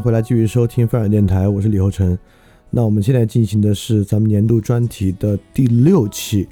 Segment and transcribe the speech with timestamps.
[0.00, 2.16] 回来继续收听范尔电台，我是李厚成。
[2.70, 6.46] 那我们现在进行的是咱们年度专题的第六期。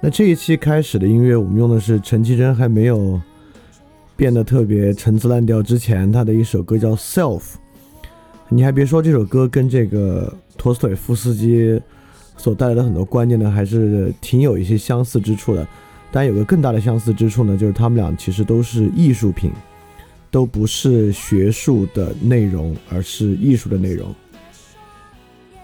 [0.00, 3.20] 那这一期开始的音乐，我们用的是陈绮贞还没有
[4.16, 7.40] 变得特别陈词滥调之前，她的一首歌叫《Self》。
[8.48, 11.80] 你还别说，这首歌跟这个陀思妥耶夫斯基
[12.36, 15.66] 所带来的很多观念呢，还是挺有一些相似之处的。
[16.10, 19.50] 但，有个更大的相似之处呢，就是他们俩其实都是艺术品。
[20.36, 24.14] 都不是学术的内容，而是艺术的内容。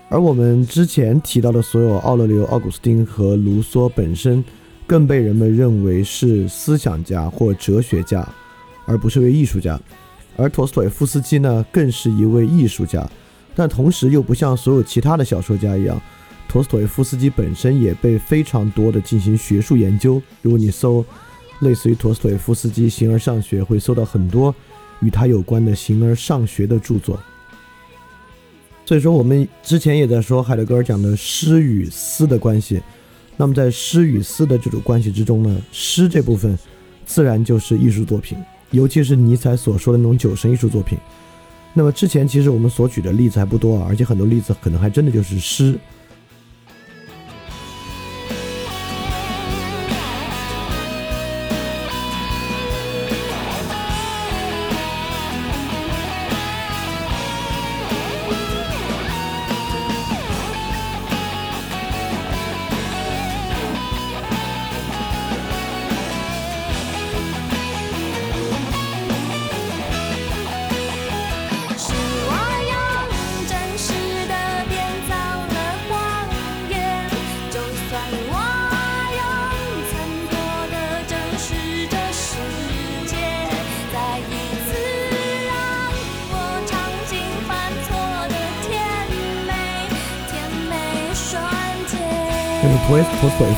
[0.08, 4.42] 而我们之前提到的所有奥勒留、奥古斯丁和卢梭本身，
[4.86, 8.26] 更被人们认为是思想家或哲学家，
[8.86, 9.78] 而不是位艺术家。
[10.38, 13.06] 而陀思妥耶夫斯基呢，更是一位艺术家，
[13.54, 16.00] 但同时又不像所有其他的小说家一样，
[16.48, 20.22] 陀思妥耶夫斯基本身也被非常多的进行学术研究。
[20.40, 21.04] 如果你搜，
[21.62, 24.54] 类似于陀思妥耶夫斯基《形而上学》，会搜到很多
[25.00, 27.18] 与他有关的形而上学的著作。
[28.84, 32.82] 所以说，我们之前也在说海德格尔讲的诗与思的关系。
[33.36, 36.58] 那么，在诗与思的这种关系之中呢，诗这部分
[37.06, 38.36] 自然就是艺术作品，
[38.72, 40.98] 尤其是尼采所说的那种酒神艺术作品。
[41.72, 45.78] 那么之前其实我们所举的例子还不多啊，而且很多例子可能还真的就是诗。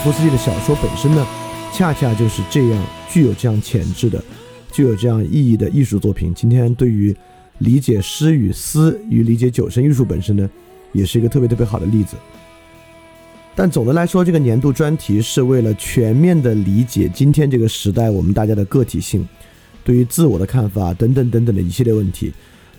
[0.05, 1.27] 夫斯基的小说本身呢，
[1.73, 4.23] 恰恰就是这样具有这样潜质的、
[4.71, 6.31] 具有这样意义的艺术作品。
[6.35, 7.17] 今天对于
[7.61, 10.51] 理解诗与思与理解九声艺术本身呢，
[10.93, 12.19] 也是一个特别特别好的例子。
[13.55, 19.27] 但总的来说，这个年度专题是为了全面的理解今天这个时代我们大家的个体性，
[19.83, 22.31] 对于自我的看法等等等等的一系列问题。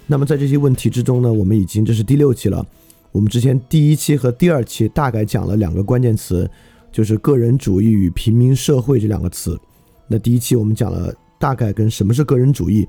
[0.06, 2.64] 那么在这些问题之中呢，我们已经这是第六期了。
[3.12, 6.48] 我们之前第一期和第二期大概讲了两个关键词。
[6.96, 9.60] 就是个人主义与平民社会这两个词。
[10.08, 12.88] 那第一期我们讲了大概跟什么是个人主义，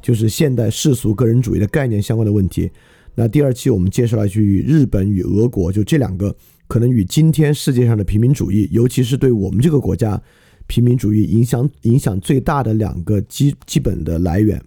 [0.00, 2.70] 就是现代世俗个人主义的概念相关的问题。
[3.16, 6.32] 那第二期我们介绍了去日本与俄国，就这两个
[6.68, 10.22] 可能与今天世界上的平民主义，尤其是对我们这个国家
[10.68, 14.62] 平民主义影响影响最大的两个基基本的来源。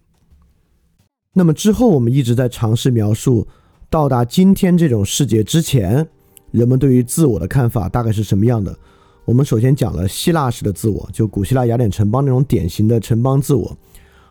[1.34, 3.48] 那么之后我们一直在尝试描述
[3.90, 6.10] 到达今天这种世界之前。
[6.52, 8.78] 人们对于自我的看法大概是什么样的？
[9.24, 13.78] 我们首先讲了希腊式的自我，就古希腊雅典城邦那种典型的城邦自我，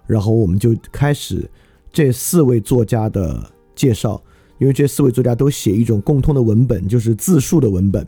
[0.07, 1.49] 然后我们就开始
[1.93, 4.21] 这四位作家的介绍，
[4.59, 8.07] 因为这四位作家都写一种共通的文本，就是自述的文本，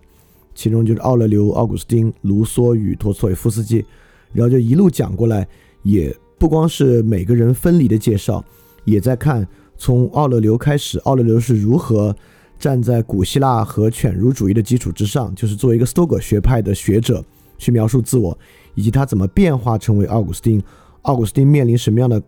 [0.55, 3.85] 其中就是奥勒留、奥古斯丁、卢梭与陀思妥耶夫斯基，
[4.33, 5.47] 然后就一路讲过来，
[5.85, 8.45] 也不光是每个人分离的介绍，
[8.85, 9.47] 也在看
[9.79, 12.15] 从奥勒留开始，奥勒留是如何。
[12.63, 17.21] 站在古希腊和犬儒主义的基础之上，就是作为一个斯多葛学派的学者
[17.59, 18.39] 去描述自我，
[18.77, 20.63] 以及他怎么变化成为奥古斯丁。
[21.03, 22.23] 奥古斯丁面临什么样的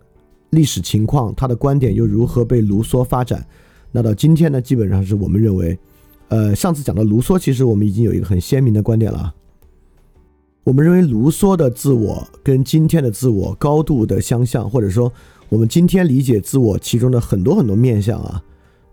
[0.51, 3.47] 历史情况，他的观点又如何被卢梭发展？
[3.93, 5.79] 那到今天呢，基本上是我们认为，
[6.31, 9.33] 呃，上次讲到卢梭，其实我们已经有一个很鲜明的观点了。
[10.65, 15.13] 我们认为卢梭的自我跟今天的自我高度的相像，或者说
[15.49, 18.43] 我们今天理解自我其中的很多很多面相啊。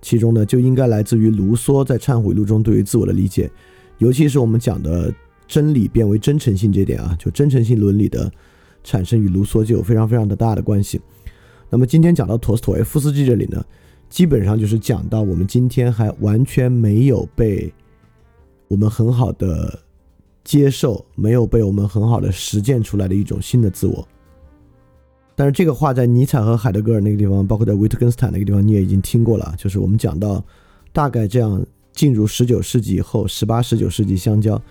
[0.02, 3.50] 其中呢，就应该来自于卢梭在《忏悔录》中对于自我的理解，
[4.00, 5.14] 尤其是我们讲的
[5.48, 8.32] 真理变为真诚性这点啊，就真诚性伦理的
[8.84, 11.00] 产生与卢梭就有非常非常的大的关系。
[11.70, 13.64] 那么今天讲到陀思妥耶夫斯基这里呢，
[14.10, 17.72] 基本上就是讲到我们今天还完全没有被
[18.68, 19.80] 我们很好的
[20.44, 24.08] 接受，没有被我们很好的实践出来的一种新的自我。
[25.36, 29.56] 但是这个话在尼采和海德格尔那个地方，包括在维特根斯坦那个地方，你也已经听过了。
[29.58, 30.44] 就是我们讲到，
[30.94, 34.62] 大概这样进入十九世纪以后，十八、十九世纪相交，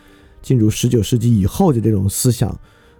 [0.42, 2.56] 进入十九世纪以后的这种思想，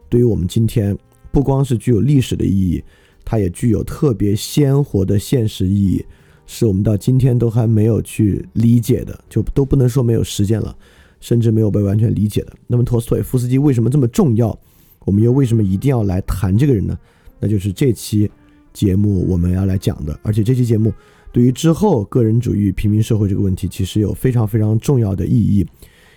[0.08, 0.96] 对于我们今天
[1.30, 2.82] 不光是具有历史的意义，
[3.24, 6.04] 它也具有特别鲜活的现实意义，
[6.46, 10.74] 是我们到今天都还没有去理解的，就都不能说没有实践了，
[11.20, 12.52] 甚至没有被完全理解的。
[12.66, 14.58] 那么陀思妥耶夫斯基为什么这么重要？
[15.04, 16.98] 我们又为什么一定要来谈这个人呢？
[17.40, 18.30] 那就是这期
[18.72, 20.92] 节目我们要来讲的，而且这期节目
[21.32, 25.66] 对于之后个人主义、平民社会这个问题，其实有非常非常重要的意义。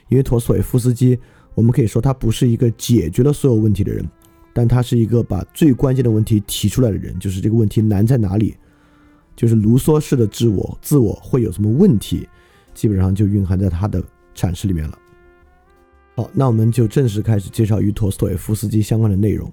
[0.10, 1.18] 因为陀思妥耶夫斯基，
[1.56, 4.08] 我们可以说他不是一个解决了所有问题的人，
[4.54, 8.56] 但他是一个把最关键的问题提出来的人，就是这个问题难在哪里，
[9.36, 12.28] 就是卢梭式的自我，自我会有什么问题，
[12.74, 14.04] 基本上就蕴含在他的
[14.36, 15.00] 阐释里面了。
[16.16, 19.52] 好，那我们就正式开始介绍与陀思妥耶夫斯基相关的内容。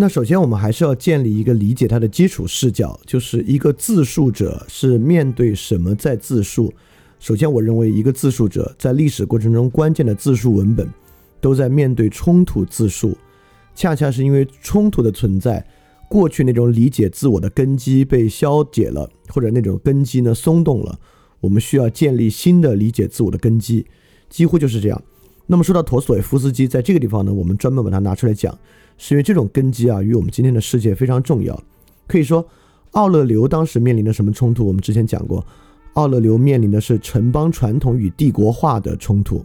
[0.00, 6.72] 那首先，我们还是要建立一个理解它的基础视角，就是一个自述者是面对什么在自述。
[7.18, 10.88] 首先，我认为一个自述者在历史过程中关键的自述文本，
[11.40, 13.18] 都在面对冲突自述。
[13.74, 15.66] 恰恰是因为冲突的存在，
[16.08, 20.96] 过去那种理解自我的根基被消解了，或者那种根基呢松动了，
[21.40, 23.84] 我们需要建立新的理解自我的根基，
[24.30, 25.02] 几乎就是这样。
[25.48, 28.56] 那么说到陀思妥耶夫斯基，在这个地方呢，我们专门把它拿出来讲。
[28.98, 31.58] 是因为这种根基啊，与我们今天的世界非常重要。
[32.06, 32.46] 可以说，
[32.90, 34.66] 奥勒留当时面临的什么冲突？
[34.66, 35.46] 我们之前讲过，
[35.94, 39.44] 奥勒留面临的是城邦传统与帝国化的冲突，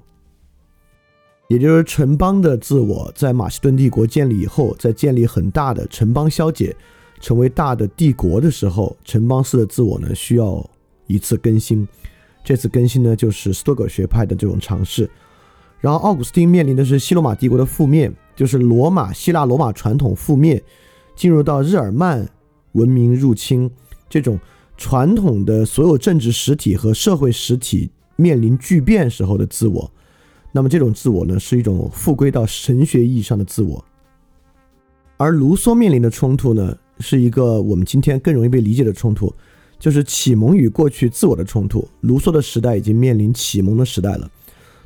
[1.49, 6.75] 也就是城邦的自我在马其顿帝国建立以后，在建立很大的城邦消解，
[7.19, 10.67] 成为大的帝国的时候，城邦式的自我呢需要
[11.07, 11.87] 一次更新。
[12.43, 15.09] 这次更新呢，就是斯多葛学派的这种尝试。
[15.79, 18.11] 然后，奥古斯丁面临的是西罗马帝国的覆灭。
[18.35, 20.61] 就是罗马、希腊罗马传统覆灭，
[21.15, 22.27] 进入到日耳曼
[22.71, 23.69] 文明入侵，
[24.09, 24.39] 这种
[24.75, 29.91] 传统的所有政治实体和社会实体面临巨变时候的自我，
[30.51, 33.83] 那么这种自我呢，是一种复归到神学意义上的自我。
[35.17, 39.31] 而卢梭面临的冲突呢，是一个我们今天更容易被理解的冲突，
[39.77, 41.87] 就是启蒙与过去自我的冲突。
[42.01, 44.29] 卢梭的时代已经面临启蒙的时代了，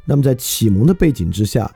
[0.04, 1.74] 那么在启蒙的背景之下。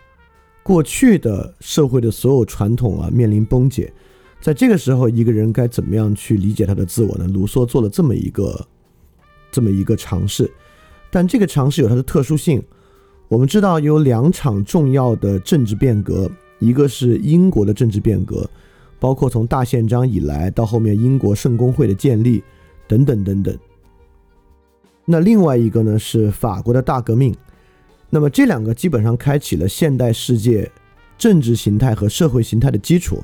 [0.63, 3.91] 过去的社会的所有传统啊面临崩解，
[4.39, 7.27] 在这个时候，一个人该怎么样去理解他的自我呢？
[7.27, 8.67] 卢梭做了这么一个
[9.51, 10.49] 这么一个尝试，
[11.09, 12.61] 但这个尝试有它的特殊性。
[13.27, 18.47] 我们知道有两场重要的政治变革，一个是英国的政治变革，
[18.99, 22.43] 包括从大宪章以来到后面英国圣公会的建立
[22.87, 23.57] 等等等等。
[25.05, 27.35] 那另外一个呢是法国的大革命。
[28.11, 30.69] 那么这两个基本上开启了现代世界
[31.17, 33.23] 政治形态和社会形态的基础。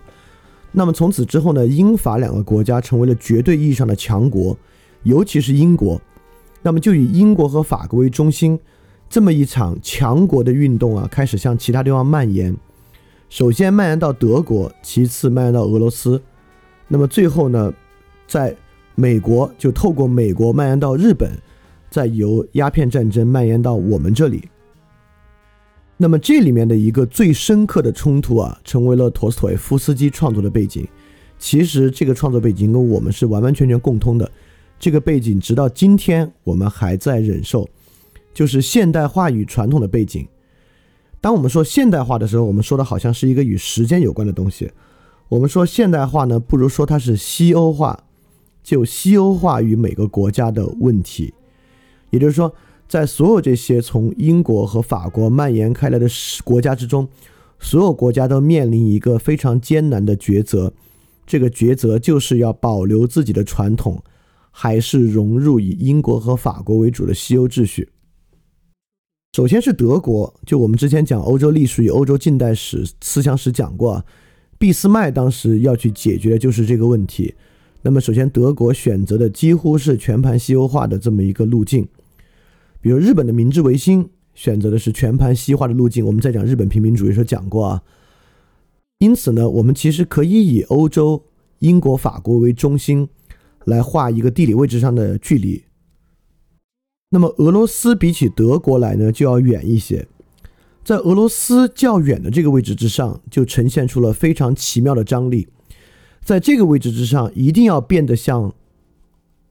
[0.71, 4.57] 那么从此之后呢，英法两个国家成为了绝对意义上的强国，
[5.03, 6.01] 尤其是英国。
[6.63, 8.59] 那么就以英国和法国为中心。
[9.09, 12.55] 这么一场强国的运动啊，开始向其他地方蔓延。
[13.29, 16.21] 首先蔓延到德国，其次蔓延到俄罗斯，
[16.87, 17.73] 那么最后呢，
[18.27, 18.55] 在
[18.95, 21.31] 美国就透过美国蔓延到日本，
[21.89, 24.49] 再由鸦片战争蔓延到我们这里。
[25.97, 30.87] 那么这里面的一个最深刻的冲突啊，成为了陀思妥耶夫斯基创作的背景。
[31.39, 34.31] 其实这个创作背景跟我们是完完全全共通的。
[34.79, 37.67] 这个背景直到今天我们还在忍受。
[38.33, 40.27] 就是现代化与传统的背景。
[41.19, 44.71] 当我们说现代化的时候，我们说的好像是一个与时间有关的东西。
[45.27, 48.03] 我们说现代化呢，不如说它是西欧化，
[48.61, 51.33] 就西欧化与每个国家的问题。
[52.11, 52.53] 也就是说，
[52.87, 56.07] 在所有这些从英国和法国蔓延开来的
[56.43, 57.07] 国家之中，
[57.59, 60.73] 所有国家都面临一个非常艰难的抉择。
[61.25, 64.01] 这个抉择就是要保留自己的传统，
[64.49, 67.89] 还是融入以英国和法国为主的西欧秩序。
[69.33, 74.03] 首先是德国，就我们之前讲欧洲历史与欧洲近代史思想史讲过，
[74.57, 77.35] 俾斯麦当时要去解决的就是这个问题。
[77.81, 81.87] 那么首先德国选择的几乎是全盘西欧化的这么一个路径，
[82.87, 86.05] 比如日本的明治维新选择的是全盘西化的路径。
[86.05, 87.83] 我们在讲日本平民主义时候讲过啊。
[88.99, 91.21] 因此呢，我们其实可以以欧洲
[91.59, 93.09] 英国、法国为中心
[93.65, 95.65] 来画一个地理位置上的距离。
[97.09, 100.07] 那么俄罗斯比起德国来呢，就要远一些。
[100.85, 105.49] 在俄罗斯较远的这个位置之上，就呈现出了非常奇妙的张力。
[106.23, 108.55] 在这个位置之上，一定要变得像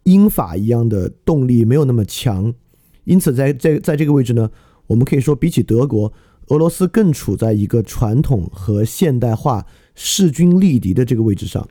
[0.04, 2.54] 英法一样的动力没有那么强。
[3.06, 4.50] 因此，在在在这个位置呢，
[4.86, 6.12] 我们可以说比起德国，
[6.48, 11.66] 俄罗斯更处在一个传统和现代化势均力敌的这个位置上。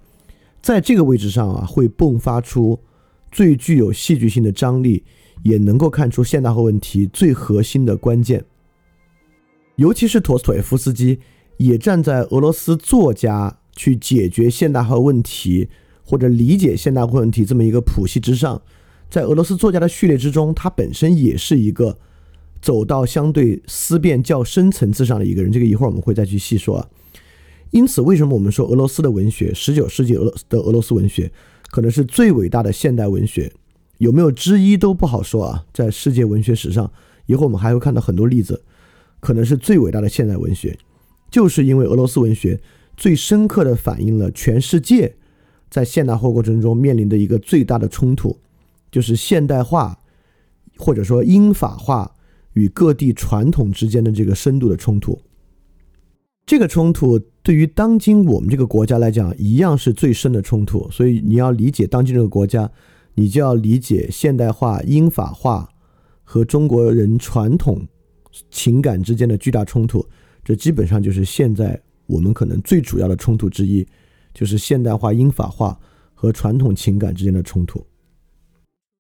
[0.64, 2.80] 在这个位置上啊，会迸发出
[3.32, 5.04] 最具有戏剧性的张力。
[5.44, 8.44] 也能够看出现代化问题最核心的关键，
[9.76, 11.20] 尤其是陀思妥耶夫斯基
[11.58, 15.70] 也站在俄罗斯作家去解决现代化问题
[16.04, 18.60] 或者理解现代化问题这么一个谱系之上，
[19.16, 21.98] 在俄罗斯作家的序列之中，他本身也是一个
[22.62, 25.50] 走到相对思辨较深层次上的一个人。
[25.50, 26.86] 这个一会儿我们会再去细说啊。
[27.72, 31.32] 因此，为什么我们说俄罗斯的文学，十九世纪俄罗的俄罗斯文学
[31.70, 33.50] 可能是最伟大的现代文学？
[34.00, 36.92] 有没有之一都不好说啊，在世界文学史上，
[37.28, 38.62] 以后我们还会看到很多例子，
[39.22, 40.78] 可能是最伟大的现代文学，
[41.32, 42.60] 就是因为俄罗斯文学
[42.98, 45.16] 最深刻的反映了全世界
[45.70, 48.38] 在现代化过程中面临的一个最大的冲突，
[48.96, 50.00] 就是现代化
[50.78, 52.10] 或者说英法化
[52.54, 55.20] 与各地传统之间的这个深度的冲突。
[56.46, 62.72] 这个冲突对于当今我们这个国家来讲，一样是最深的冲突，所以你要理解当今这个国家。
[63.18, 65.70] 你就要理解现代化、英法化
[66.24, 67.86] 和中国人传统
[68.50, 70.06] 情感之间的巨大冲突，
[70.42, 73.86] 这基本上就是现在我们可能最主要的冲突之一，
[74.34, 75.78] 就是现代化、英法化
[76.14, 77.86] 和传统情感之间的冲突。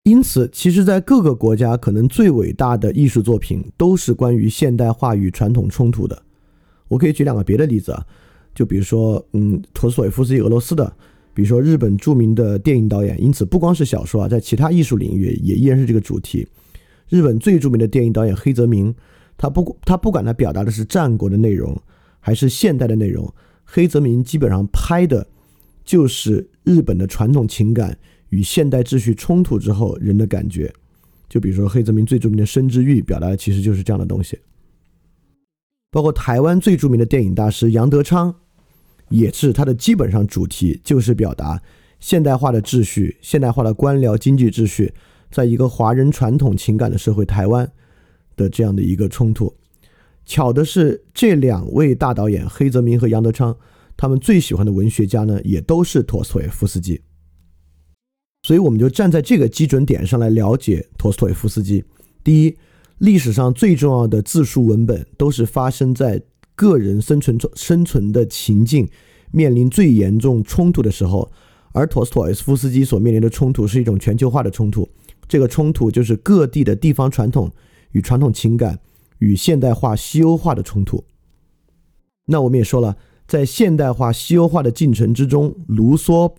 [0.04, 6.22] 因此，其实，在各个国家，可能最伟大的艺术作品都是关于现代化与传统冲突的。
[6.90, 8.06] 我可以举两个别的例子啊，
[8.54, 10.94] 就比如说，嗯，陀思妥耶夫斯基俄罗斯的。
[11.34, 16.46] 比如说，日本著名的电影导演，因此不光是小说啊，在其他艺术领域也依然是这个主题。
[17.08, 18.94] 日本最著名的电影导演黑泽明，
[19.38, 21.82] 他不他不管他表达的是战国的内容，
[22.20, 23.34] 还是现代的内容，
[23.64, 25.26] 黑泽明基本上拍的，
[25.86, 27.98] 就是日本的传统情感
[28.34, 30.74] 与现代秩序冲突之后人的感觉。
[31.30, 34.40] 就比如说黑泽明最著名的《生之欲》，表达的其实就是这样的东西。
[35.92, 38.36] 包括台湾最著名的电影大师杨德昌。
[39.10, 41.62] 也是他的基本上主题，就是表达
[42.00, 44.92] 现代化的秩序、现代化的官僚经济秩序，
[45.30, 47.70] 在一个华人传统情感的社会台湾
[48.36, 49.54] 的这样的一个冲突。
[50.26, 53.56] 巧的是，这两位大导演黑泽明和杨德昌，
[53.96, 57.00] 他们最喜欢的文学家呢，也都是陀思妥耶夫斯基。
[58.44, 61.84] 所以，我们就站在这个基准点上来了解陀思妥耶夫斯基。
[62.24, 62.56] 第一，
[63.00, 66.22] 历史上最重要的自述文本都是发生在。
[66.56, 68.88] 个人生存生存的情境
[69.32, 71.32] 面临最严重冲突的时候，
[71.72, 74.88] 而陀思妥耶夫斯基所面临的冲突是一种全球化的冲突。
[75.28, 77.52] 这个冲突就是各地的地方传统
[77.94, 78.80] 与传统情感
[79.18, 81.04] 与现代化西欧化的冲突。
[82.28, 82.96] 那我们也说了，
[83.28, 86.32] 在现代化西欧化的进程之中，卢梭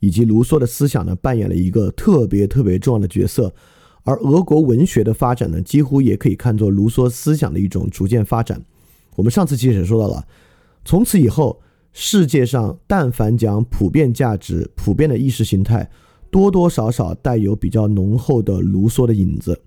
[0.00, 3.52] 以及卢梭的思想呢，扮演了一个特别特别重要的角色。
[4.04, 8.62] 而俄国文学的发展呢，几乎也可以看作卢梭思想的一种逐渐发展。
[9.16, 10.26] 我们上次其实也说到了，
[10.84, 11.60] 从此以后，
[11.92, 15.90] 世界上但凡讲普遍价值、普遍的意识形态，
[16.30, 19.60] 多多少少带有比较浓厚的卢梭的影子。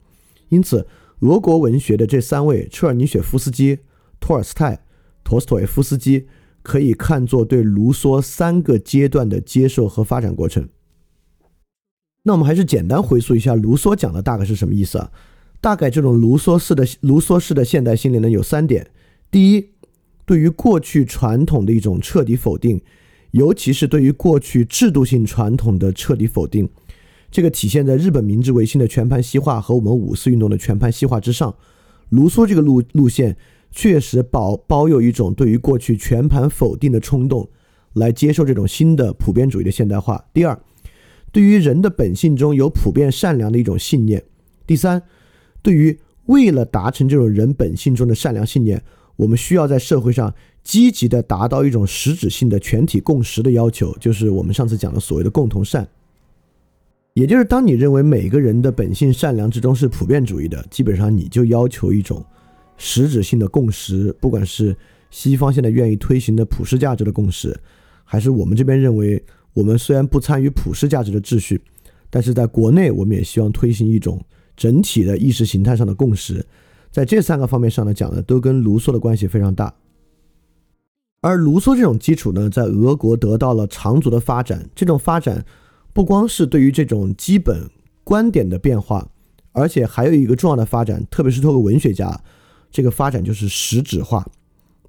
[0.50, 0.88] 因此，
[1.20, 3.78] 俄国文学的这三位——车尔尼雪夫斯基、
[4.20, 4.84] 托尔斯泰、
[5.24, 6.26] 陀思妥耶夫斯基，
[6.62, 10.68] 可以看作对卢梭三个阶段的接受和发展过程。
[12.24, 15.12] 那我们还是简单回溯一下卢梭讲的大概是什么意思啊？
[15.60, 18.90] 大概这种卢梭式的卢梭式的现代心理呢有三点：
[19.30, 19.70] 第一，
[20.26, 22.82] 对于过去传统的一种彻底否定，
[23.32, 26.70] 尤其是对于过去制度性传统的彻底否定，
[27.30, 31.56] 这个体现在日本明治维新的全盘西化和我们五四运动的全盘西化之上。
[32.10, 33.38] 卢梭这个路路线
[33.72, 37.50] 确实保保有一种对于过去全盘否定的冲动，
[37.94, 40.24] 来接受这种新的普遍主义的现代化。
[40.34, 40.60] 第二。
[41.34, 44.22] 对于人的本性中有普遍善良的一种信念。
[44.68, 45.02] 第三，
[45.62, 48.84] 对于为了达成这种人本性中的善良信念，
[49.16, 55.88] 我们需要在社会上积极的达到一种实质性的全体共识的要求，就是我们上次讲的所谓的共同善。
[57.14, 62.22] 也就是当你认为每个人的本性善良之中是普遍主义的，基本上你就要求一种
[62.82, 64.76] 实质性的共识，不管是
[65.12, 67.56] 西方现在愿意推行的普世价值的共识，
[68.04, 69.24] 还是我们这边认为。
[69.54, 71.62] 我们虽然不参与普世价值的秩序，
[72.10, 74.18] 但是在国内，我们也希望推行一种
[74.56, 76.46] 整体的意识形态上的共识。
[76.90, 79.74] 在这三个方面上来讲呢，都跟卢梭的关系非常大。
[81.20, 84.66] 而卢梭这种基础呢，在俄国得到了长足的发展。
[84.74, 85.46] 这种发展
[85.92, 87.70] 不光是对于这种基本
[88.06, 89.06] 观点的变化，
[89.52, 92.18] 而且还有一个重要的发展，特别是透过文学家，
[92.72, 94.26] 这个发展就是实质化。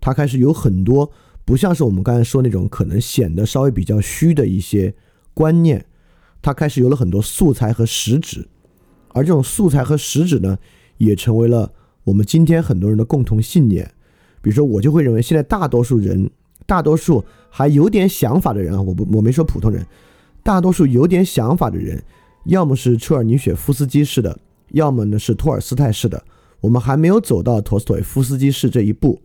[0.01, 1.11] 他开始有很多。
[1.45, 4.95] 不像是我们刚才说那种可能显得稍微比较虚的一些
[5.35, 5.85] 观念，
[6.40, 8.47] 它开始有了很多素材和实质，
[9.09, 10.57] 而这种素材和实质呢，
[10.99, 11.73] 也成为了
[12.05, 13.92] 我们今天很多人的共同信念。
[14.40, 16.31] 比如说，我就会认为现在大多数人，
[16.64, 19.85] 大多数还有点想法的人啊，我不我没说普通人，
[20.45, 22.01] 大多数有点想法的人，
[22.45, 26.25] 要么是车尔尼雪夫斯基式的，要么呢是托尔斯泰式的，
[26.62, 29.20] 我们还没有走到陀思妥耶夫斯基式这一步，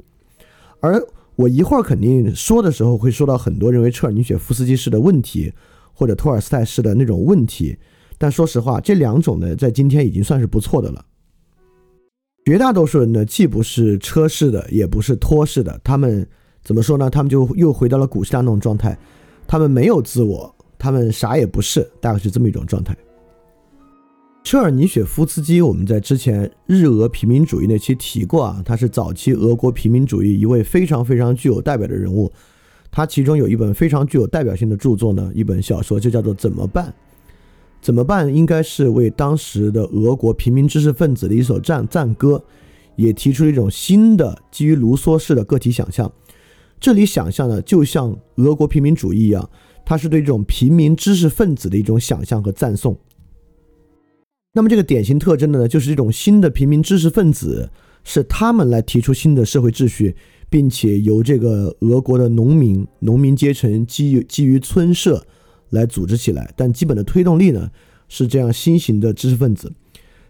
[0.82, 1.02] 而。
[1.38, 5.54] 我一会儿肯定说的时候会说到很多认为车尔尼雪夫斯基式的问题，
[5.94, 7.78] 或者托尔斯泰式的那种问题。
[8.18, 11.06] 但说实话，这两种呢，在今天已经算是不错的了。
[12.44, 16.28] 绝大多数人呢，既不是车式的，也不是托式的，他们
[16.64, 17.08] 怎么说呢？
[17.08, 18.98] 他们就又回到了古希腊那种状态，
[19.46, 22.98] 他们没有自我，他们啥也不是，大概是这么一种状态。
[24.48, 32.32] 车尔尼雪夫斯基，我们在之前日俄平民主义那期提过啊，他是早期俄国平民主义一位非常非常具有代表的人物。
[32.90, 36.86] 他其中有一本非常具有代表性的著作呢，一本小说就叫做《怎么办》。
[37.82, 38.34] 怎么办？
[38.34, 42.42] 应该是为当时的俄国平民知识分子的一首赞赞歌，
[42.96, 46.10] 也提出了一种新的基于卢梭式的个体想象。
[46.80, 49.50] 这里想象呢，就像俄国平民主义一样，
[49.86, 52.98] 它是对这种平民知识分子的一种想象和赞颂。
[54.58, 57.70] 那么这个典型特征的呢，就是这种新的平民知识分子
[58.04, 60.16] 是他们来提出新的社会秩序，
[60.50, 65.24] 并且由这个俄国的农民、农民阶层基于基于村社
[65.70, 66.52] 来组织起来。
[66.58, 67.70] 但基本的推动力呢，
[68.10, 69.72] 是这样新型的知识分子。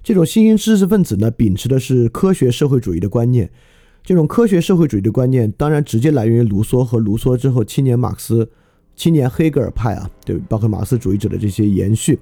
[0.03, 3.49] 这种新型知识分子呢，秉持的是科学社会主义的观念。
[4.03, 8.49] 这种科学社会主义的观念，当然直接来源于卢梭和卢梭之后青年马克思、
[8.93, 12.19] 青年黑格尔派啊，对，包括马克思主义者的这些延续。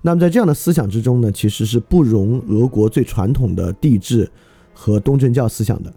[0.00, 4.30] 那么在这样的思想之中呢，其实是不容俄国最传统的帝制
[4.72, 5.92] 和东正教思想的。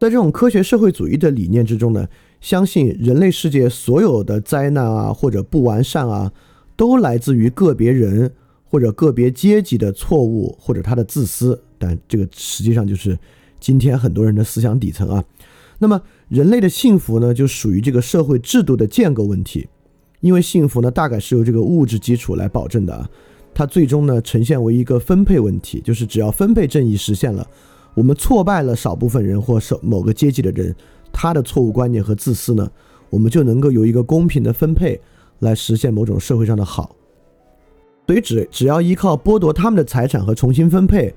[0.00, 2.06] 在这种科学社会主义的理念之中呢，
[2.40, 6.32] 相信人类世界所有的灾难啊或者不完善啊，
[6.76, 8.30] 都来自于个别人
[8.64, 11.62] 或者个别阶级的错误或者他的自私。
[11.78, 13.16] 但这个实际上就是
[13.60, 15.24] 今天很多人的思想底层啊。
[15.78, 19.68] 那么人类的幸福呢，就属于这个社会制度的建构问题。
[20.24, 23.06] 因为幸福呢，大概是由这个物质基础来保证的啊，
[23.52, 27.46] 它最终呢呈现为一个分配问题，就是只要分配正义实现了，
[27.92, 30.74] 我们挫败了少部分人或少某个阶级的人，
[31.12, 32.66] 他的错误观念和自私呢，
[33.10, 34.98] 我们就能够有一个公平的分配
[35.40, 36.96] 来实现某种社会上的好。
[38.06, 41.14] 所以只只要依靠剥夺他们的财产和重新分配，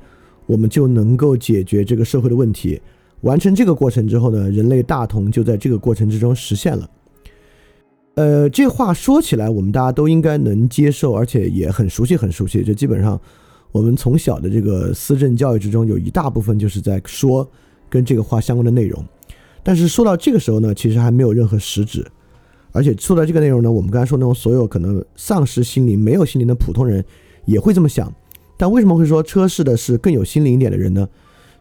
[0.48, 2.82] 我们就能够解决这个社会的问题。
[3.22, 6.90] 完成这个过程之后呢，人类大同就在这个过程之中实现了。
[8.18, 12.64] 呃，这话说起来，我们大家都应该能接受，而且也很熟悉，很熟悉。
[12.64, 13.22] 就基本上，
[13.72, 17.48] 我们从小的这个思政教育之中，有一大部分就是在说
[17.88, 19.06] 跟这个话相关的内容。
[19.62, 22.04] 但是说到这个时候呢，其实还没有任何实质。
[22.72, 27.06] 而且说到这个内容呢，我们刚才说那种所有可能丧失心灵、没有心灵的普通人
[27.46, 28.12] 也会这么想。
[28.58, 31.08] 但为什么会说车市的是更有心灵一点的人呢？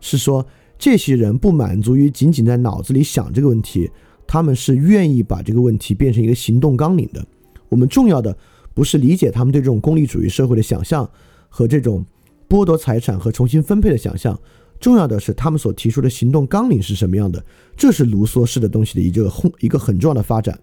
[0.01, 0.47] 是说
[0.79, 3.91] 这些人不满足于仅仅在脑子里想这个问题，
[4.27, 7.25] 他们是愿意把这个问题变成一个行动纲领的。
[7.69, 8.37] 我们重要的
[8.75, 11.09] 不是理解他们对这种功利主义社会的想象
[11.49, 12.05] 和这种
[12.49, 14.39] 剥夺财产和重新分配的想象，
[14.79, 17.45] 重要的是他们所提出的行动纲领是什么样的。
[17.77, 20.59] 这是卢梭式的东西的一个一个很重要的发展。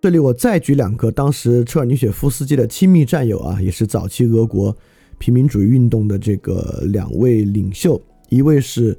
[0.00, 4.76] 这里我再举两个当时车尔尼雪夫斯基的亲密战友啊，也是早期俄国
[5.18, 8.98] 平民主义运动的这个两位领袖，一位是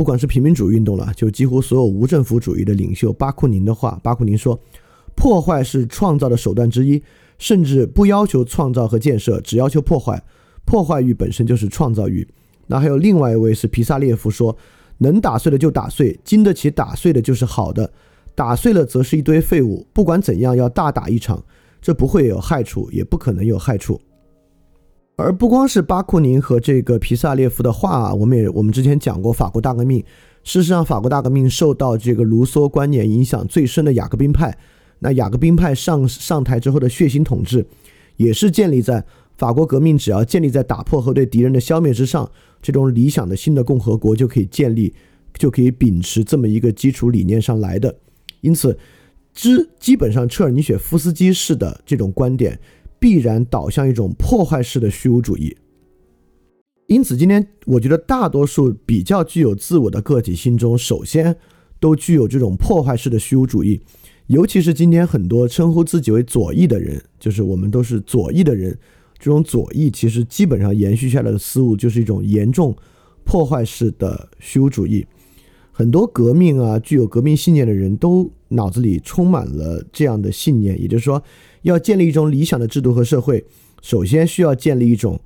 [0.00, 4.58] 不管是平民主义运动了，就几乎所有无政府主义的领袖巴库宁的话，巴库宁说
[5.14, 7.02] ：“破坏是创造的手段之一，
[7.36, 10.24] 甚至不要求创造和建设，只要求破坏。
[10.64, 12.26] 破坏欲本身就是创造欲。”
[12.68, 14.56] 那还有另外一位是皮萨列夫说
[14.96, 17.92] ：“能打碎的就打碎，经得起打碎的就是好的。”
[18.34, 21.44] 打碎了则是一堆废物，不管怎样要大打一场，
[21.82, 24.00] 这不会有害处，也不可能有害处。
[25.20, 30.02] 而不光是巴库宁和这个皮萨列夫的话，我们也我们之前讲过法国大革命。
[30.42, 34.56] 事实上，法国大革命受到这个卢梭观念影响最深的雅各宾派，
[35.00, 37.66] 那雅各宾派上上台之后的血腥统治，
[38.16, 39.04] 也是建立在
[39.36, 42.28] 法国革命只要建立在打破和对敌人的消灭之上，
[42.62, 44.94] 这种理想的新的共和国就可以建立，
[45.34, 47.94] 就可以秉持这么一个基础理念上来的。
[48.40, 48.78] 因此，
[49.34, 52.58] 之基本上彻尔尼雪夫斯基式的这种观点，
[53.00, 55.56] 必然导向一种破坏式的虚无主义。
[56.86, 61.36] 因此，今天我觉得大多数比较具有自我的个体心中，首先
[61.80, 63.80] 都具有这种破坏式的虚无主义。
[64.26, 68.76] 尤其是今天很多称呼自己为左翼的人，就是我们都是左翼的人，
[69.18, 72.76] 这种左翼其实基本上延续下来的思路，就是一种严重
[73.24, 75.06] 破坏式的虚无主义。
[75.72, 81.22] 很多革命啊，具有革命信念的人都脑子里充满了这样的信念，也就是说，
[81.62, 83.44] 要建立一种理想的制度和社会，
[83.82, 85.20] 首先需要建立一种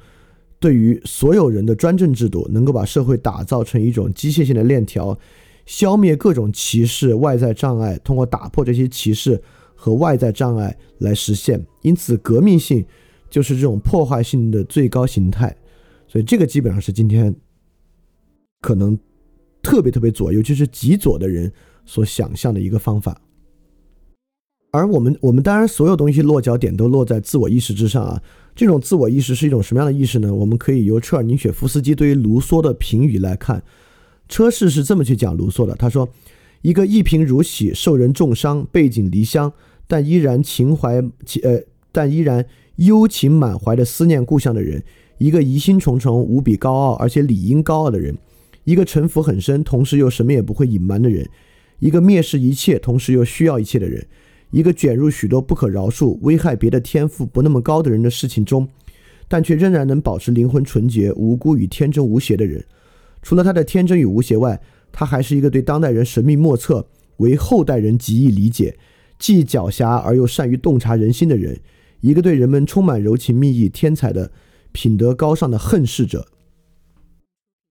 [0.58, 5.18] 对于所有人的专政制度，能够把社会打造成一种机械性的链条，
[5.66, 9.42] 消灭各种歧视、外在障碍，通过打破这些歧视
[9.74, 11.64] 和外在障碍来实现。
[11.82, 12.84] 因此，革命性
[13.28, 15.56] 就是这种破坏性的最高形态。
[16.06, 17.34] 所以，这个基本上是今天
[18.60, 18.98] 可能。
[19.66, 21.50] 特别特别左，尤其是极左的人
[21.86, 23.18] 所想象的一个方法。
[24.74, 28.20] 而我们，我们当然所有东西落脚点都落在自我意识之上啊。
[28.56, 30.34] 这种自我意识是一种什么样的意识呢？
[30.34, 33.62] 我们可以由车尔尼雪夫斯基对于卢梭的评语来看。
[34.28, 36.08] 车氏是这么去讲卢梭的，他说
[36.62, 39.52] ：“一个一贫如洗、受人重伤、背井离乡，
[39.86, 40.94] 但依然情怀
[41.44, 42.44] 呃，但依然
[42.76, 44.80] 忧情满怀的思念故乡的人；
[45.18, 48.18] 一个疑心重重、无比高傲而且理应高傲的人。”
[48.64, 51.24] 一个城府很深，同时又什么也不会隐瞒的人；
[51.78, 54.02] 一个蔑视一切，同时又需要一切的人；
[54.54, 58.68] 一个卷入许多不可饶恕、危害别的天赋不那么高的人的事情中，
[59.26, 62.64] 但却仍然能保持灵魂纯洁、无辜与天真无邪的人。
[63.20, 64.60] 除了他的天真与无邪外，
[64.92, 66.86] 他还是一个对当代人神秘莫测、
[67.16, 68.78] 为后代人极易理解、
[69.18, 71.56] 既狡黠而又善于洞察人心的人；
[72.00, 74.30] 一个对人们充满柔情蜜意、天才的
[74.70, 76.28] 品德高尚的恨世者。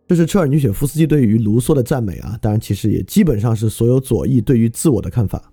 [0.05, 5.52] 这是车尔尼雪夫斯基对于卢梭的赞美啊，当然其实也基本上是所有左翼对于自我的看法。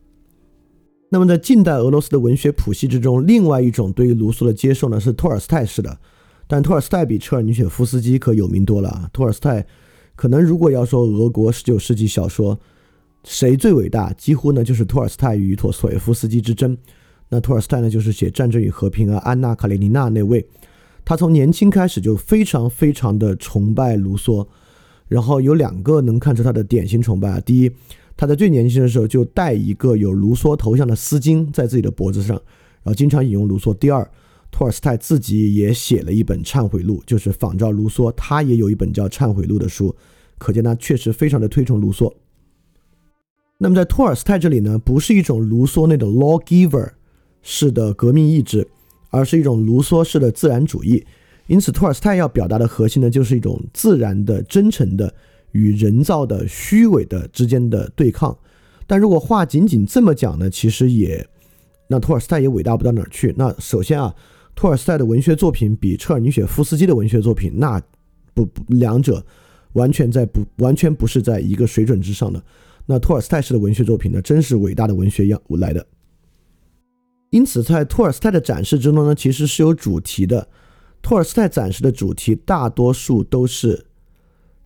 [1.12, 5.98] 那么在近代俄罗斯的文学谱系之中，另外一种对于卢梭的接受呢是托尔斯泰式的，
[6.46, 9.10] 但托尔斯泰比车尔尼雪夫斯基可有名多了啊。
[9.12, 9.66] 托尔斯泰
[10.14, 12.58] 可能如果要说俄国十九世纪小说
[13.24, 16.78] 谁最伟大，几乎呢就是托尔斯泰与托斯托耶夫斯基之争。
[17.28, 20.46] 那托尔斯泰呢就是写《战争与和平》啊，《安娜·卡列尼娜》那位。
[21.04, 24.46] 他从年轻开始就非常非常的崇拜卢梭，
[25.08, 27.40] 然后有两个能看出他的典型崇拜啊。
[27.40, 27.72] 第一，
[28.20, 32.36] 他在最年轻的时候就戴一个有卢梭头像的丝巾在自己的脖子上，
[32.82, 33.72] 然后经常引用卢梭。
[33.72, 34.06] 第二，
[34.50, 39.96] 托尔斯泰自己也写了一本忏悔录，就是仿照卢梭，他也有一本叫《忏悔录》的书，
[40.36, 42.12] 可见他确实非常的推崇卢梭。
[43.56, 46.90] 那么在托尔斯泰这里呢，不是一种卢梭那种 lawgiver
[47.40, 48.68] 式的革命意志。
[49.12, 51.04] 而是一种卢梭式的自然主义，
[51.48, 55.12] 因此托尔斯泰要表达的核心呢，就是一种自然的、真诚的
[55.52, 58.36] 与人造的、虚伪的之间的对抗。
[58.86, 61.26] 但如果话仅仅这么讲呢，其实也，
[61.86, 63.34] 那托尔斯泰也伟大不到哪儿去。
[63.38, 64.14] 那首先啊，
[64.54, 67.80] 托尔斯泰的文学作品比车尔尼雪夫斯基的文学作品，那
[68.34, 69.24] 不不，两者
[69.74, 72.42] 完全在不完全不是在一个水准之上的。
[72.86, 75.86] 那托尔斯泰式的文学作品呢，真是伟大的文学样来的。
[77.30, 80.48] 因此，在托尔斯泰的展示之中呢，其实是有主题的。
[81.00, 83.86] 托尔斯泰展示的主题大多数都是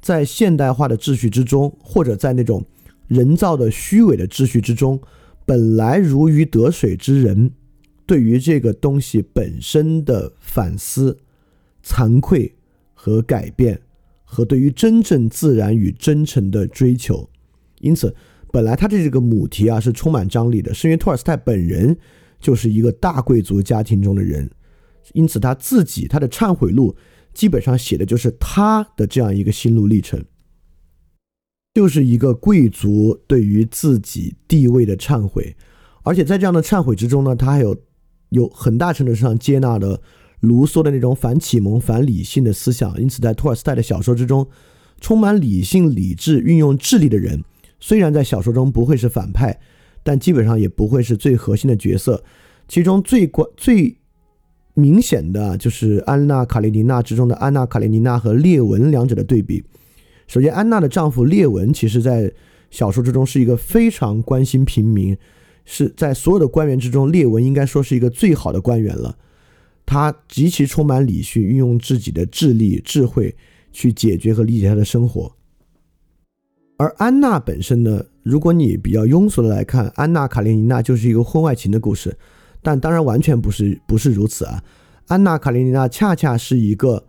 [0.05, 2.63] 在现代化的秩序之中，或者在那种
[3.09, 5.01] 人造的虚伪的秩序之中，
[5.47, 7.51] 本来如鱼得水之人，
[8.05, 11.17] 对于这个东西本身的反思、
[11.83, 12.55] 惭愧
[12.93, 13.81] 和改变，
[14.25, 17.27] 和对于真正自然与真诚的追求。
[17.81, 18.15] 因此，
[18.53, 21.97] 本来他的这个母题啊是充满张力的，是因为托尔斯泰本人
[22.39, 24.51] 就是一个大贵族家庭中的人。
[25.15, 26.95] 因此，他自己他的忏悔录
[27.35, 30.25] 基本上写的就是他的这样一个心路历程，
[31.75, 35.57] 就是一个贵族对于自己地位的忏悔，
[36.05, 37.77] 而且在这样的忏悔之中呢，他还有
[38.31, 40.01] 有很大程度上接纳了
[40.41, 42.99] 卢梭的那种反启蒙、反理性的思想。
[43.01, 44.49] 因此，在托尔斯泰的小说之中，
[45.01, 47.43] 充满理性、理智、运用智力的人，
[47.81, 49.61] 虽然在小说中不会是反派，
[50.03, 52.23] 但基本上也不会是最核心的角色。
[52.69, 53.99] 其中最关最。
[54.75, 59.65] 明显的就是《安娜·卡列尼娜》之中的安娜·卡列尼娜和列文两者的对比。
[60.27, 62.33] 首先，安娜的丈夫列文，其实在
[62.71, 65.17] 小说之中是一个非常关心平民，
[65.65, 69.17] 是在所有的官员之中，列文应该说是一个最好的官员了。
[69.87, 73.37] 他极其充满理性，运用自己的智力、智慧
[73.71, 75.31] 去解决和理解他的生活。
[76.79, 82.17] 而安娜本身呢，如果你比较庸俗的来看，《安娜·卡列尼娜》就是一个婚外情的故事。
[82.65, 84.65] 但当然完全不是不是如此啊！
[85.09, 87.05] 安娜·卡列尼娜恰恰是一个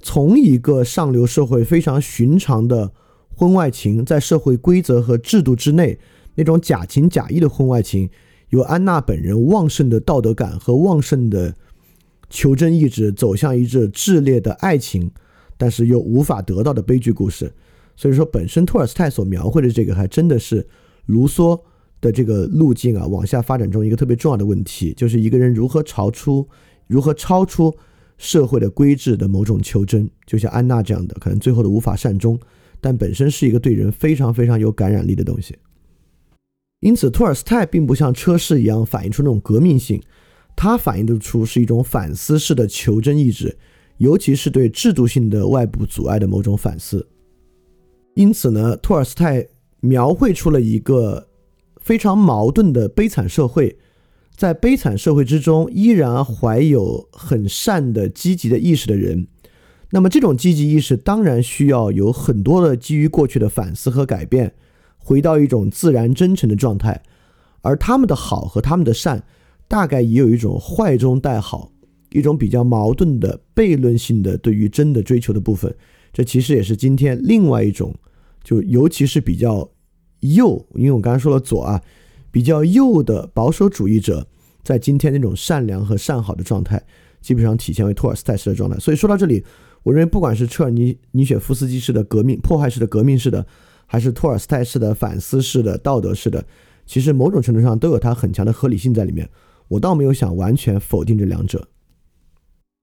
[0.00, 2.90] 从一个上流社会非常寻常的
[3.36, 5.96] 婚外情，在社会规则和制度之内
[6.34, 8.10] 那种假情假意的婚外情，
[8.48, 11.54] 由安娜本人旺盛的道德感和旺盛的
[12.28, 15.08] 求真意志走向一致炽烈的爱情，
[15.56, 17.54] 但是又无法得到的悲剧故事。
[17.94, 20.66] 所以说，本身托尔斯泰所描绘的这个还真的是
[21.06, 21.60] 卢梭。
[22.00, 26.46] 的这个路径啊，往下发展中一个特别重要的问题，就是一个人如何超出、
[26.86, 27.74] 如何超出
[28.18, 32.38] 社会的规制的某种求真，就像安娜这样的，可能最后的无法善终，
[32.80, 35.56] 但本身是一个对人非常非常有感染力的东西。
[36.80, 40.00] 因此，托尔斯泰并不像车士一样反映出那种革命性，
[40.54, 43.56] 他反映的出是一种反思式的求真意志，
[43.96, 47.08] 尤其是对制度性的外部阻碍的某种反思。
[48.14, 49.46] 因此呢，托尔斯泰
[49.80, 51.26] 描绘出了一个。
[51.86, 53.78] 非常矛盾的悲惨社会，
[54.34, 59.28] 在悲惨社会之中，依然怀有很善的、积极的意识的人。
[59.90, 64.52] 那么，这种积极意识当然需要有很多的基于过去的反思和改变，
[64.98, 67.00] 回到一种自然真诚的状态。
[67.62, 69.22] 而他们的好和他们的善，
[69.68, 71.70] 大概也有一种坏中带好，
[72.10, 75.72] 一种比较矛盾的悖论性的对于真的追求的部分。
[76.12, 77.94] 这其实也是今天另外一种，
[78.42, 79.70] 就尤其是比较。
[80.34, 81.82] 右，因为我刚才说了左啊，
[82.30, 84.26] 比较右的保守主义者，
[84.62, 86.82] 在今天那种善良和善好的状态，
[87.20, 88.78] 基本上体现为托尔斯泰式的状态。
[88.78, 89.44] 所以说到这里，
[89.82, 93.46] 我认为不管是车尔尼尼雪夫斯基式的革命、破坏式的革命式的，
[93.86, 96.44] 还是托尔斯泰式的反思式的、道德式的，
[96.84, 99.28] 其实某种程度上都有它很强的合理性在里面。
[99.68, 101.68] 我倒没有想完全否定这两者。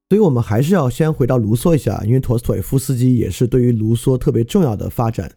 [0.10, 5.32] 所以我们还是要先回到卢梭一下，因为陀思妥耶夫斯基也是对于卢梭特别重要的发展。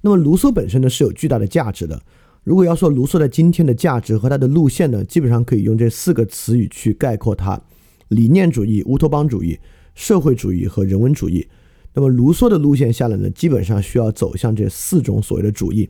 [0.00, 2.00] 那么卢梭本身呢是有巨大的价值的。
[2.44, 7.60] 如果要说卢梭在今天的价值和他的路线呢，基本上可以用这四个词语去概括它：
[8.08, 9.58] 理念主义、乌托邦主义、
[9.94, 11.46] 社会主义和人文主义。
[11.92, 15.88] 那么卢梭的路线下来呢，基本上需要走向这四种所谓的主义。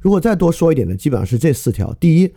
[0.00, 2.32] 如果再多说一点呢，基本上是这四条：第一，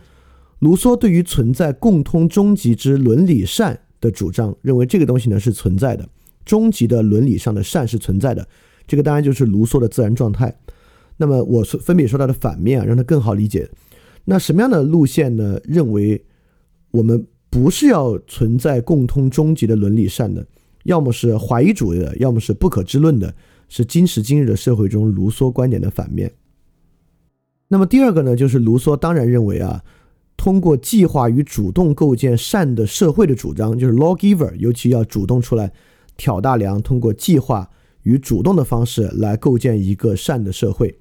[0.60, 6.08] 卢梭对于存在共通终极之伦理善的主张，认为这个东西呢是存在的，
[6.44, 8.46] 终极的伦理上的善是存在的。
[8.86, 10.54] 这个当然就是卢梭的自然状态。
[11.20, 13.68] 那么我是分别说它的反面啊，让它更好理解。
[14.24, 15.60] 那什么样的路线呢？
[15.64, 16.24] 认为
[16.92, 20.46] 我们不是要存在共通终极的伦理善的，
[20.84, 23.34] 要么是怀疑主义的，要么是不可知论的，
[23.68, 26.32] 是今时今日的社会中卢梭观点的反面。
[27.68, 29.84] 那么第二个呢，就是卢梭当然认为啊，
[30.38, 35.70] 通过计划与主动构建善的社会的主张，就是 lawgiver，尤其要主动出来
[36.16, 37.68] 挑大梁，通过计划
[38.04, 40.98] 与主动的方式来构建一个善的社会。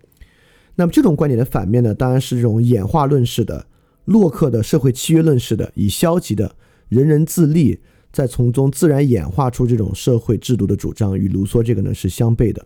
[0.79, 3.67] 那么这种观点的反面呢，当然是这种演化论式的、
[4.05, 6.55] 洛克的社会契约论式的，以消极的
[6.87, 7.77] 人人自立，
[8.13, 12.65] 再从中自然演化出这种社会制度的主张，与卢梭这个呢是相悖的。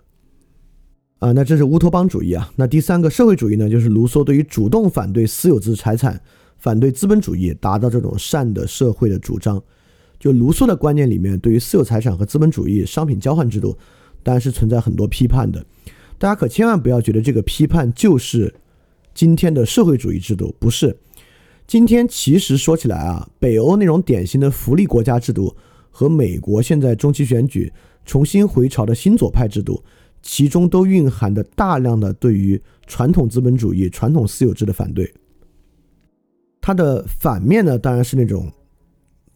[1.18, 2.52] 啊，那这是乌托邦主义啊。
[2.56, 6.22] 那第三个社会主义呢，就是卢梭对于主动反对私有制财产、
[6.60, 9.60] 反对资本主义，达到这种善的社会的主张。
[10.20, 13.76] 就卢梭的观念里面，对于私有财产和资本主义商品交换制度，
[14.22, 15.66] 当然是存在很多批判的。
[16.24, 18.56] 大家可千万不要觉得这个批判就是
[19.14, 20.98] 今天的社会主义制度，不是。
[21.68, 25.54] 今天其实说起来啊，北欧那种典型的福利国家制度
[25.92, 27.70] 和美国现在中期选举
[28.06, 29.84] 重新回潮的新左派制度，
[30.22, 32.58] 其中都蕴含着大量的对于
[32.88, 35.14] 传统资本主义、传统私有制的反对。
[36.62, 38.50] 它的反面呢，当然是那种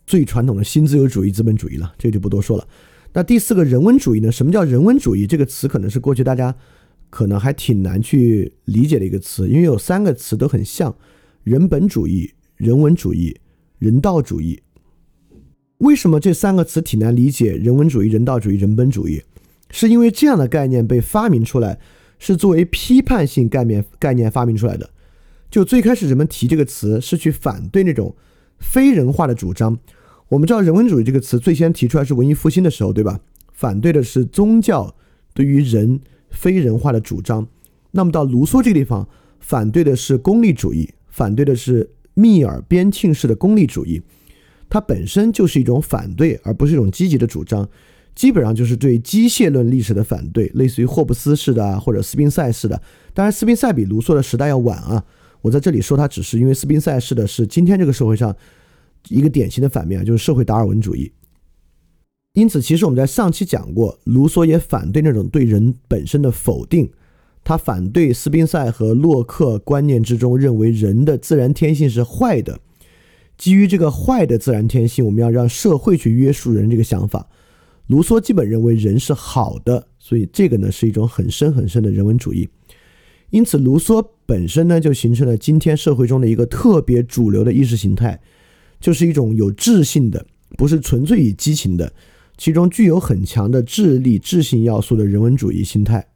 [0.06, 2.66] 最传统的新自由主义资本主义了，这就不多说了。
[3.12, 4.32] 那第四个人文主义呢？
[4.32, 5.28] 什么叫人文主义？
[5.28, 6.56] 这个词可能是过去大家
[7.10, 10.96] 可能还挺难去理解的一个词，因为有三个词都很像：
[11.44, 13.38] 人本主义、人文主义、
[13.80, 14.62] 人道主义。
[15.80, 17.56] 为什么这三个词挺难理解？
[17.56, 19.22] 人文主义、人道主义、人本主义，
[19.70, 21.80] 是因为这样的概念被发明出来，
[22.18, 24.90] 是作为批判性概念概念发明出来的。
[25.50, 28.16] 就最开始人们提这个词，是去反对那种
[28.58, 29.78] 非人化的主张。
[30.30, 33.20] 我们知道“人文主义”这个词最先提出来是文艺复兴的时候，对吧？
[33.54, 34.94] 反对的是宗教
[35.34, 36.02] 对于人
[36.38, 37.48] 非人化的主张。
[37.92, 39.08] 那么到卢梭这个地方，
[39.40, 44.02] 反对的是功利主义，反对的是密尔边沁式的功利主义。
[44.70, 47.68] 它本身就是一种反对，而不是一种积极的主张。
[48.14, 52.82] 基本上就是对机械论历史的反对，类似于霍布斯式的啊，或者斯宾塞式的。
[53.14, 55.04] 当然，斯宾塞比卢梭的时代要晚啊。
[55.42, 58.36] 我在这里说它，只是因为斯宾塞式的是今天这个社会上。
[59.10, 61.10] 一个典型的反面，就是社会达尔文主义。
[62.38, 66.88] 因此，其实我们在上期讲过，卢梭也反对那种对人本身的否定，
[67.44, 72.60] 他反对斯宾塞和洛克观念之中认为人的自然天性是坏的。
[73.40, 77.28] 基于这个坏的自然天性，我们要让社会去约束人这个想法，
[77.88, 82.48] 卢梭基本认为人是好的，所以这个呢是一种很深很深的人文主义。
[83.32, 88.22] 因此，卢梭本身呢就形成了今天社会中的一个特别主流的意识形态。
[88.80, 90.24] 就是一种有智性的，
[90.56, 91.92] 不是纯粹以激情的，
[92.38, 96.08] 其中具有很强的智力、智性要素的人文主义心态。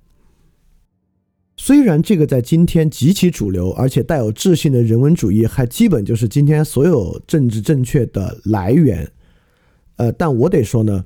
[1.57, 9.11] 虽然这个在今天极其主流，而且带有智性的人文主义，还基本就是今天所有政治正确的来源。
[9.97, 11.05] 呃，但我得说呢，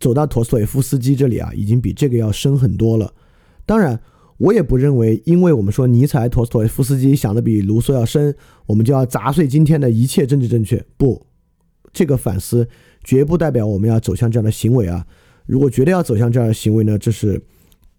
[0.00, 3.12] 走到陀思妥耶夫斯基这里啊，已经比这个要深很多了。
[3.64, 4.00] 当然。
[4.38, 10.84] 我也不认为，因为我们说尼采、陀思妥耶夫斯基想的比卢梭要深，我们就要砸碎今天的一切政治正确。
[10.98, 11.26] 不，
[11.90, 12.68] 这个反思
[13.06, 15.06] 绝不代表我们要走向这样的行为啊！
[15.46, 17.40] 如果觉得要走向这样的行为呢，这是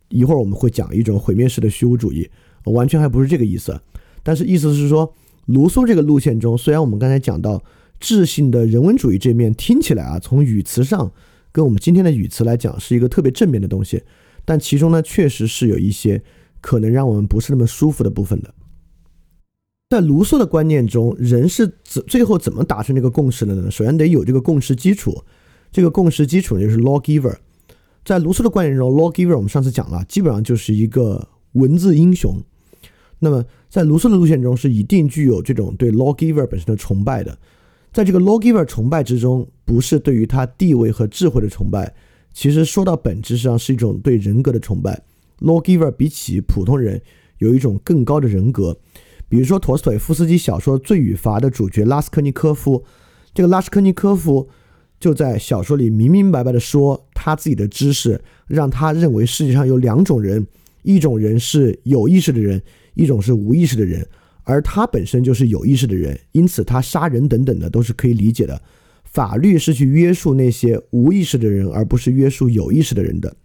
[0.10, 2.30] 一会儿我们会讲一种毁灭式的虚无主义，
[2.66, 3.80] 完全还不是这个意思。
[4.22, 5.14] 但是意思是说，
[5.46, 7.64] 卢梭这个路线中，虽然我们刚才讲到
[8.02, 11.10] 智性的人文主义这面听起来啊，从语词上
[11.54, 14.04] 跟我们今天的语词来讲是一个特别正面的东西。
[14.44, 16.22] 但其中呢，确实是有一些
[16.60, 18.54] 可能让我们不是那么舒服的部分的。
[19.90, 23.72] 在卢梭的观念中，人是怎最后怎么达成这个共识的呢？
[23.72, 25.24] 首先得有这个共识基础，
[25.72, 27.34] 这个共识基础就是 lawgiver。
[28.04, 32.36] 在卢梭的观念中，lawgiver 我们上次讲了，基本上就是一个文字英雄。
[33.20, 37.38] 那么在卢梭的路线中，是一定具有这种对 lawgiver 本身的崇拜的。
[37.94, 41.96] 在这个 lawgiver 崇拜之中，不是对于他地位和智慧的崇拜。
[42.34, 45.02] 其实说到本质上是一种对人格的崇拜。
[45.40, 47.02] Lawgiver 比起普通人
[47.38, 48.78] 有一种更高的人格。
[49.30, 52.84] 比如说陀思妥耶夫斯基小说《罪与罚》的主角拉斯科尼科夫，
[53.34, 54.48] 这个拉斯科尼科夫
[55.00, 60.48] 就在小说里明明白白的说，他自己的知识让他认为世界上有两种人，
[60.84, 62.62] 一种人是有意识的人，
[62.94, 64.08] 一种是无意识的人，
[64.44, 68.62] 而他本身就是有意识的人，因此他杀人等等的都是可以理解的。
[69.04, 73.36] 法律是去约束那些无意识的人，而不是约束有意识的人的。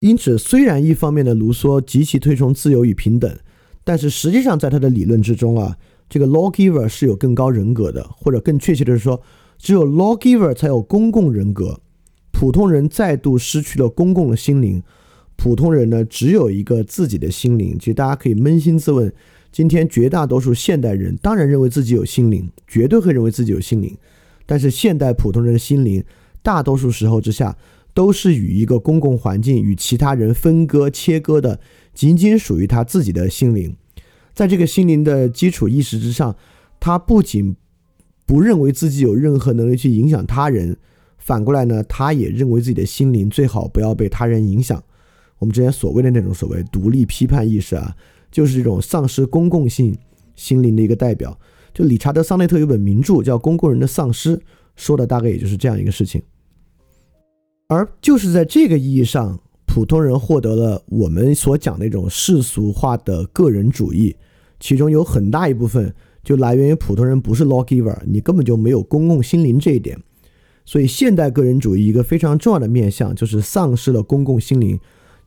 [0.00, 3.38] 因此，虽然一方面的卢梭极其推崇自由与平等，
[3.84, 5.76] 但是实际上在他的理论之中啊，
[6.08, 9.20] 这个 lawgiver 是有更高人格的，或者更确切的是说，
[9.58, 11.80] 只有 lawgiver 才有公共人格。
[12.30, 14.82] 普通人再度失去了公共的心灵，
[15.36, 17.76] 普通人呢只有一个自己的心灵。
[17.78, 19.12] 其实大家可以扪心自问，
[19.52, 23.96] 今天绝大多数现代人当然认为自己有心灵，绝对会认为自己有心灵。
[24.44, 26.02] 但是现代普通人的心灵，
[26.42, 27.56] 大多数时候之下，
[27.94, 31.60] 都是与一个公共环境与其他人分割切割的，
[31.94, 33.76] 仅仅属于他自己的心灵。
[34.34, 36.34] 在这个心灵的基础意识之上，
[36.80, 37.54] 他不仅
[38.26, 40.76] 不认为自己有任何能力去影响他人，
[41.18, 44.82] 反过来呢，他也认为自己的心灵最好不要被他人影响。
[45.38, 47.94] 我们之前所谓的那种所谓独立批判意识啊，
[48.30, 49.96] 就是这种丧失公共性
[50.34, 51.38] 心灵的一个代表。
[51.74, 54.36] 就理查德·桑内特有本名著叫《公共人的丧失》，
[54.76, 56.22] 说的大概也就是这样一个事情。
[57.68, 59.40] 而就是在这个意义上，
[59.72, 64.14] 普通人获得了我们所讲那种世俗化的个人主义，
[64.60, 69.98] 其中有很大一部分就来源于普通人不是 lawgiver，你根本就没有公共心灵这一点。
[70.66, 74.78] 所以，现代个人主义一个非常重要的面向就是丧失了公共心灵，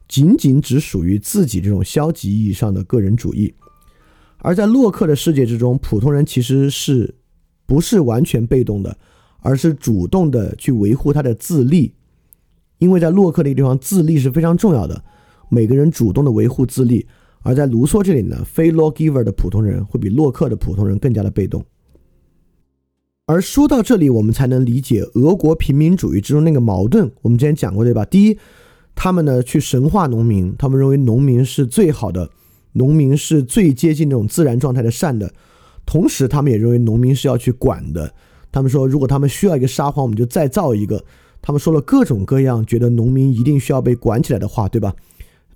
[0.07, 3.51] 仅仅只属于自己这种消极意义上的个人主义。
[4.37, 7.15] 而在洛克的世界之中，普通人其实是
[7.65, 8.95] 不是完全被动的，
[9.39, 11.95] 而是主动的去维护他的自立。
[12.85, 15.03] 因为在洛克那个地方，自立是非常重要的，
[15.49, 17.03] 每个人主动的维护自立；
[17.41, 21.65] 而在卢梭这里呢，非 lawgiver 的普通人会比洛克的普通人更加的被动。
[23.25, 27.11] 而说到这里，我们才能理解俄国平民主义之中那个矛盾。
[27.23, 28.05] 我们之前讲过，对吧？
[28.05, 28.37] 第一，
[28.93, 32.29] 他们呢去神化农民，他们认为农民是最好的，
[32.73, 35.33] 农民是最接近那种自然状态的善的。
[35.87, 38.13] 同时，他们也认为农民是要去管的。
[38.51, 41.03] 他们说，如果他们需要一个沙皇，我们就再造一个。
[41.45, 44.91] 他们说了各种各样觉得农民一定需要被管起来的话，对吧？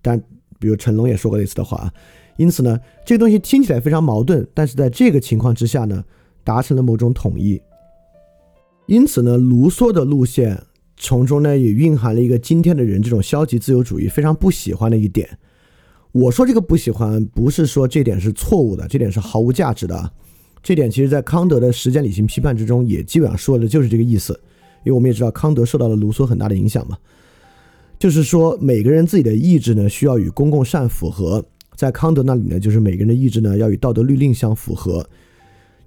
[0.04, 0.22] 但
[0.60, 1.92] 比如成龙也说过类似的话啊。
[2.38, 6.04] 因此呢，这个东西听起来非常矛盾，但是在这个情况之下呢？
[6.42, 7.62] 达成了某种统一，
[8.88, 10.60] 因此呢，卢梭的路线
[10.98, 15.30] 从中呢也蕴含了一个今天的人这种消极自由主义非常不喜欢的一点。
[16.12, 20.12] 我说这个不喜欢，不是说这点是错误的，这点是毫无价值的啊。
[20.64, 24.40] 这点其实在康德的时间理性批判之中也基本上说的就是这个意思。
[24.84, 26.97] 因为我们也知道康德受到了卢梭很大的影响嘛，
[27.97, 31.43] 就是说每个人自己的意志呢需要与公共善符合，
[31.75, 35.07] 在康德那里呢就是每个人的意志呢要与道德律令相符合。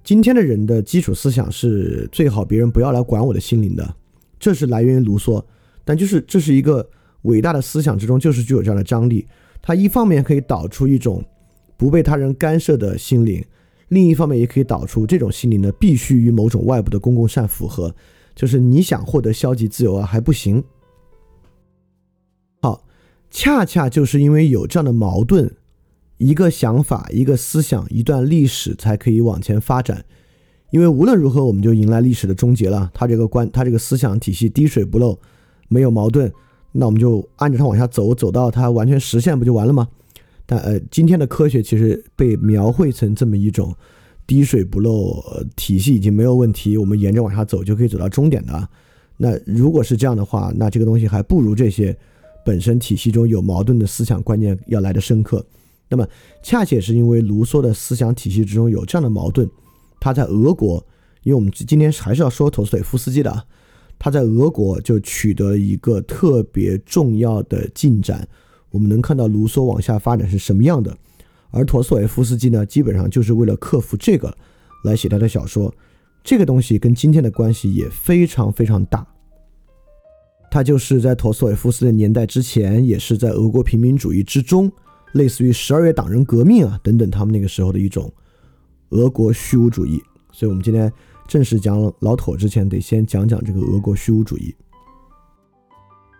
[0.03, 3.95] 今天的人的基础思想是最好别人不要来管我的心灵的，
[4.39, 5.43] 这是来源于卢梭。
[5.85, 6.87] 但就是这是一个
[7.23, 9.25] 伟大的思想之中，就是具有这样的张力。
[9.61, 11.23] 它一方面可以导出一种
[11.77, 13.43] 不被他人干涉的心灵，
[13.87, 17.95] 另一方面也可以导出这种心灵呢必须与某种外部的公共善符合。
[18.35, 20.63] 就是你想获得消极自由啊还不行。
[22.61, 22.85] 好，
[23.29, 25.55] 恰恰就是因为有这样的矛盾。
[26.17, 30.05] 一个想法、一个思想、一段历史才可以往前发展，
[30.69, 32.89] 因为无论如何，我们就迎来历史的终结了。
[32.93, 35.19] 他这个观，他这个思想体系滴水不漏，
[35.67, 36.31] 没有矛盾，
[36.71, 39.87] 那我们就按着它往下走，走到它完全实现，不就完了吗？
[40.45, 43.75] 但呃，今天的科学其实被描绘成这么一种
[44.25, 45.23] 滴水不漏
[45.55, 48.69] 体系，已经没有问题，我们沿着往下走就可以走到终点的。
[49.17, 51.95] 那如果是这样的话，那这个东西还不如这些
[52.45, 55.45] 本身体系中有矛盾的思想观念要来的深刻。
[55.89, 56.07] 那么，
[56.41, 59.47] 恰恰是因为卢梭的思想体系之中有这样的矛盾，
[59.99, 60.83] 他在俄国，
[61.21, 63.45] 因为我们今天还是要说陀思妥耶夫斯基的啊，
[63.99, 68.27] 他在俄国就取得一个特别重要的进展。
[68.71, 70.97] 我们能看到卢梭往下发展是什么样的，
[71.53, 74.35] 而陀思妥耶夫斯基呢，基本上就是为了克服这个
[74.83, 75.73] 来写他的小说。
[76.23, 79.05] 这个东西跟今天的关系也非常非常大。
[80.49, 84.71] 他就是在陀思妥耶夫斯基的年代之前，也是在俄国平民主义之中。
[85.13, 88.11] 类似于十二月党人革命啊等等，他们那个时候的一种
[88.89, 90.01] 俄国虚无主义。
[90.31, 90.91] 所以，我们今天
[91.27, 94.55] 正式讲老妥之前，得先讲讲这个俄国虚无主义。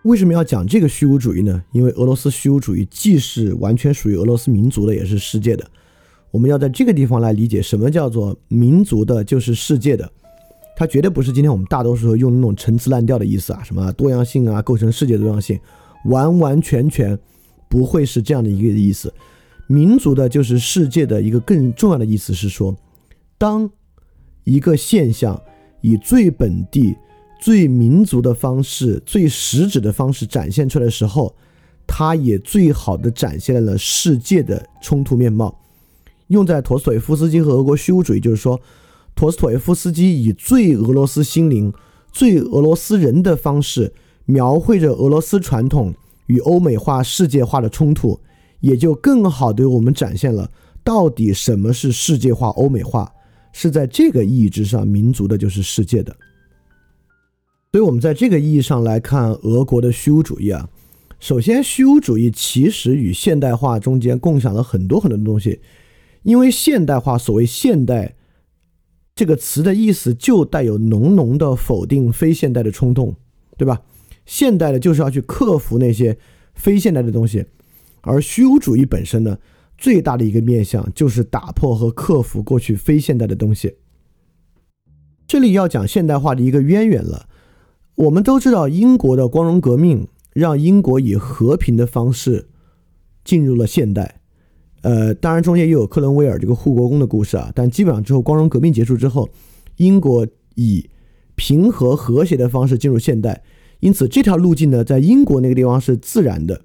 [0.04, 1.62] 为什么要讲这个虚无主义呢？
[1.72, 5.66] 因为俄罗斯虚无主义既是完全属于俄罗斯民族的，也是世界的。
[6.30, 10.10] 我们要在这个地方来理解什么叫做民族的，就是世界的。
[10.76, 15.58] 它绝对不是今天我们大多数用那种陈词滥调的意思啊，什么多样性啊，构成世界多样性，
[16.06, 17.18] 完完全全。
[17.66, 19.12] 不会是这样的一个意思，
[19.66, 22.76] 民族的就是世界的一个更重要的意思是说，
[23.36, 23.68] 当
[24.44, 25.42] 一个现象
[25.80, 26.94] 以最本地、
[27.44, 31.34] 最民族的方式、最实质的方式展现出来的时候，
[31.86, 35.54] 它也最好的展现了世界的冲突面貌。
[36.28, 38.58] 用在陀思妥耶夫斯基和俄国虚无主义，就是说，
[39.14, 41.70] 陀思妥耶夫斯基以最俄罗斯心灵、
[42.10, 43.92] 最俄罗斯人的方式
[44.24, 45.94] 描绘着俄罗斯传统。
[46.28, 48.18] 与欧美化、世界化的冲突，
[48.60, 50.50] 也就更好的为我们展现了
[50.82, 53.12] 到底什么是世界化、欧美化，
[53.52, 56.16] 是在这个意义之上，民族的就是世界的。
[57.74, 60.70] 所以，我们在这个意义上来看俄国的虚无主义啊，
[61.18, 65.58] 首先，虚无主义其实与现代化中间共享了很多很多的东西，
[66.22, 68.14] 因为现代化，所谓现代
[69.16, 73.16] 这个词的意思就带有浓浓的否定非现代的冲动，
[73.58, 73.82] 对吧？
[74.24, 76.16] 现代的就是要去克服那些
[76.54, 77.44] 非现代的东西，
[78.02, 79.36] 而虚无主义本身呢，
[79.76, 83.74] 最大的一个面向就是打破和克服过去非现代的东西。
[85.26, 87.30] 这里要讲现代化的一个渊源了。
[87.96, 92.48] 我们都知道，英国的光荣革命让英国以和平的方式
[93.24, 94.20] 进入了现代。
[94.82, 99.30] 呃，当然中间也有克伦威尔这个护国公的故事啊，但基本上之后光荣革命结束之后，
[99.76, 100.26] 英国
[100.56, 100.90] 以
[101.36, 103.42] 平和和谐的方式进入现代。
[103.80, 106.62] 因此，这条路径呢，在英国那个地方是自然的，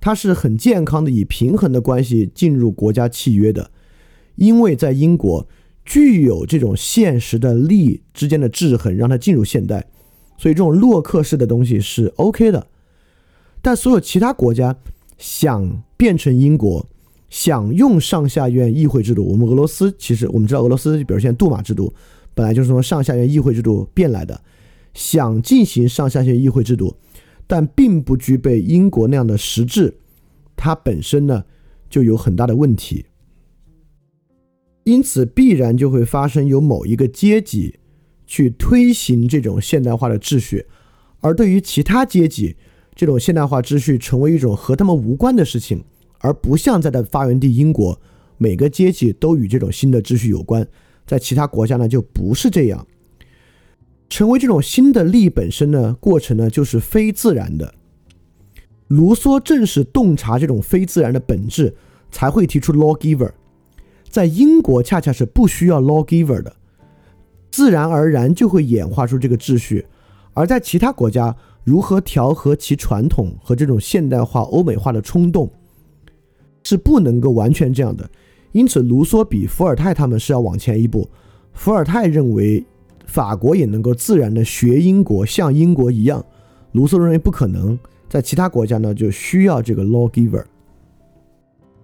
[0.00, 3.70] 它是很健康的，以平衡的关系进入国家契约的。
[4.36, 5.48] 因为在英国
[5.84, 9.86] 具有这种现实的利益之间的制衡，让它进入现代，
[10.40, 12.66] 所以这种洛克式的东西是 OK 的。
[13.60, 14.74] 但所有其他国家
[15.18, 16.86] 想变成英国，
[17.28, 21.92] 想用上下院议会制度，我们俄罗斯其实我们知道，俄罗斯比如现在杜马制度，
[22.34, 24.40] 本来就是从上下院议会制度变来的，
[24.94, 26.96] 想进行上下院议会制度，
[27.46, 29.94] 但并不具备英国那样的实质，
[30.56, 31.44] 它本身呢
[31.90, 33.04] 就有很大的问题。
[34.84, 37.79] 因此，必然就会发生有某一个阶级
[38.30, 40.64] 去推行这种现代化的秩序，
[41.18, 42.54] 而对于其他阶级，
[42.94, 45.82] 这种现代化秩序成为一种和他们无关的事情，
[46.20, 48.00] 而不像在的发源地英国，
[48.38, 50.64] 每个阶级都与这种新的秩序有关。
[51.04, 52.86] 在其他国家呢，就不是这样。
[54.08, 57.74] 成为这种新的力本身呢，过程呢就是非自然的。
[58.86, 61.74] 卢梭正是洞察这种非自然的本质，
[62.12, 63.32] 才会提出 lawgiver。
[64.08, 66.54] 在英国恰恰是不需要 lawgiver 的，
[67.50, 69.84] 自然而然就会演化出这个秩序；
[70.34, 71.34] 而在其他国家，
[71.64, 75.50] 如何调和其传统和这种现代化、欧美化的冲动，
[76.62, 78.08] 是不能够完全这样的。
[78.52, 81.08] 因此，卢梭比伏尔泰他们是要往前一步。
[81.52, 82.64] 伏尔泰认为
[83.04, 86.24] 法国也能够自然的学英国，像英国一样。
[86.72, 87.78] 卢梭认为不可能，
[88.08, 90.44] 在其他国家呢就需要这个 lawgiver。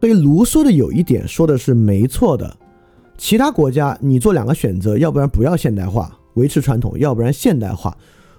[0.01, 2.57] 所以卢梭的有一点说的是没错的，
[3.17, 7.97] 其他国家你做两个选择，要不然不要现代化，维持传统，要不然现代化。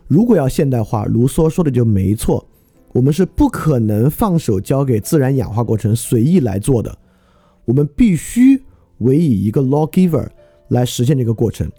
[0.07, 2.45] 如果要现代化，卢梭说的就没错，
[2.93, 6.97] 我们是不可能放手交给自然演化过程随意来做的，
[7.65, 8.61] 我们必须
[8.99, 10.27] 委以一个 lawgiver
[10.69, 11.69] 来实现这个过程。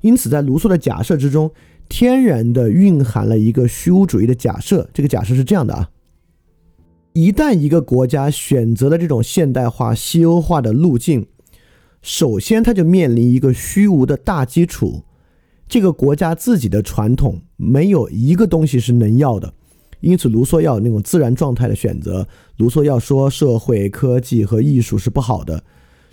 [0.00, 1.50] 因此，在卢梭的假设之中，
[1.88, 4.88] 天然的蕴含了一个虚无主义的假设。
[4.94, 5.90] 这个假设是这样的啊。
[7.12, 11.26] 一旦一个国家选择了这种现代化、西欧化的路径，
[12.04, 15.04] 首先它就面临一个虚无的大基础：
[15.66, 19.54] 这个国家自己的传统没有一个东西是能要的。
[20.00, 22.28] 因此，卢梭要那种自然状态的选择。
[22.58, 25.64] 卢梭要说社会、科技和艺术是不好的，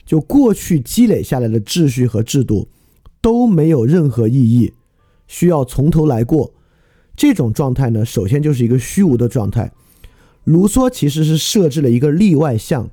[0.05, 2.69] 就过去积累下来的秩序和制度
[3.19, 4.71] 都没有任何意义，
[5.27, 6.53] 需要从头来过。
[7.17, 9.73] 这种状态呢，首先就是一个虚无的状态。
[10.45, 12.89] 卢梭其实是设置了一个例外项，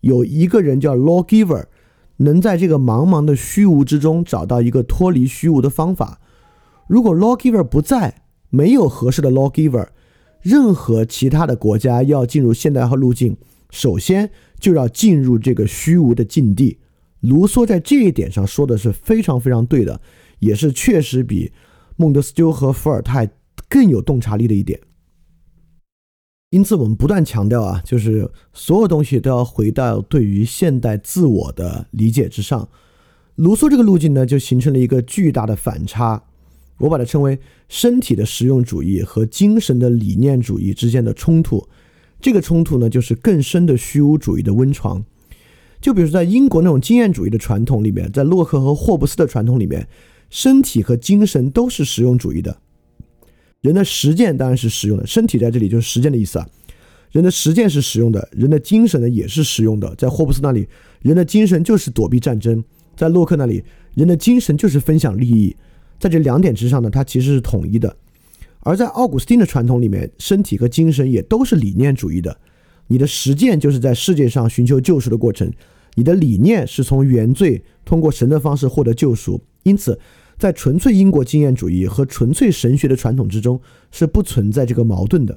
[0.00, 1.66] 有一个人叫 lawgiver，
[2.18, 6.20] 能在这个茫茫的虚无之中找到一个脱离虚无的方法。
[6.86, 9.88] 如果 lawgiver 不在，没有合适的 lawgiver，
[10.40, 13.36] 任何其他的国家要进入现代化路径，
[13.70, 16.78] 首先就要进入这个虚无的境地。
[17.20, 20.00] 卢梭在这一点上说的是非常非常对的，
[20.38, 21.52] 也是确实比
[21.96, 23.28] 孟德斯鸠和伏尔泰
[23.68, 24.80] 更有洞察力的一点。
[26.50, 32.66] 因此，我们不断强调啊，就是所有东西都要回到对于现代自我的理解之上。
[33.34, 36.22] 卢梭这个路径呢，就形成了一个巨大的反差。
[36.78, 37.38] 我把它称为
[37.68, 41.68] 身体的实用主义和精神的理念主义之间的冲突。
[42.18, 45.04] 这个冲突呢，就是更深的虚无主义的温床。
[45.82, 49.86] 就比如在英国那种经验主义的传统里面，在洛克和霍布斯的传统里面，
[50.30, 52.58] 身体和精神都是实用主义的。
[53.60, 56.48] 人的实践当然是实用的，身体在这里就是实践的意思啊。
[57.10, 59.92] 人的实践是实用的，人的精神呢也是实用的。
[59.96, 60.68] 在霍布斯那里，
[61.02, 62.62] 人的精神就是躲避战争；
[62.96, 65.56] 在洛克那里，人的精神就是分享利益。
[65.98, 67.96] 在这两点之上呢，它其实是统一的。
[68.60, 72.36] 而在奥古斯丁的传统里面，身体和精神也都是理念主义的。
[72.86, 75.50] 你的实践就是在世界上寻求救赎的过程，
[75.94, 79.40] 你的理念是从原罪通过神的方式获得救赎。
[79.64, 79.98] 因此。
[80.38, 83.60] 在纯粹英国经验主义和纯粹神学的传统之中，
[83.90, 85.34] 是不存在这个矛盾的；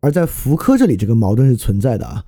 [0.00, 2.24] 而在福柯这里，这个矛盾是存在的啊，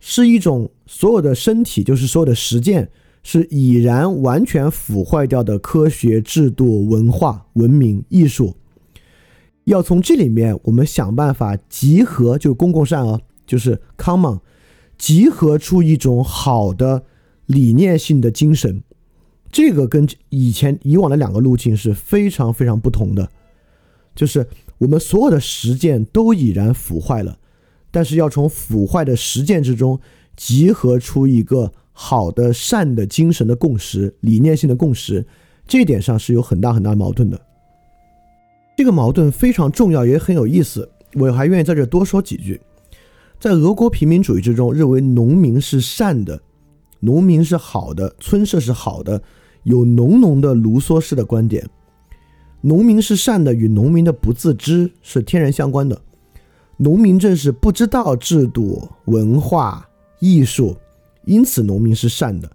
[0.00, 2.90] 是一种所有的身体，就是所有的实践，
[3.22, 8.56] 是已然完全腐坏掉的科学制度、文化、文明、艺术。
[9.64, 14.40] 要从这里面，我们想办法集合，就是公共善啊，就是 common，
[14.96, 17.04] 集合出一种好的
[17.46, 18.82] 理念性的精神。
[19.50, 23.30] 这个跟以前以往的两个路径是非常非常不同的，
[24.14, 24.46] 就是
[24.76, 27.38] 我们所有的实践都已然腐坏了，
[27.90, 29.98] 但是要从腐坏的实践之中
[30.36, 35.26] 集合出一个好的善的精神的共识、理念性的共识，
[35.66, 37.40] 这一点上是有很大很大的矛盾的。
[38.76, 42.60] 这个矛盾非常重要，也很有意思，我还愿意在这多说几句。
[43.40, 46.40] 在俄国平民主义之中，认为农民是善的，
[47.00, 49.20] 农民是好的，村社是好的。
[49.68, 51.68] 有浓浓的卢梭式的观点，
[52.62, 56.00] 农民是善的，与农民的不自知是天然相关的。
[56.78, 59.86] 农民正是不知道制度、文化、
[60.20, 60.74] 艺术，
[61.26, 62.50] 因此农民是善的。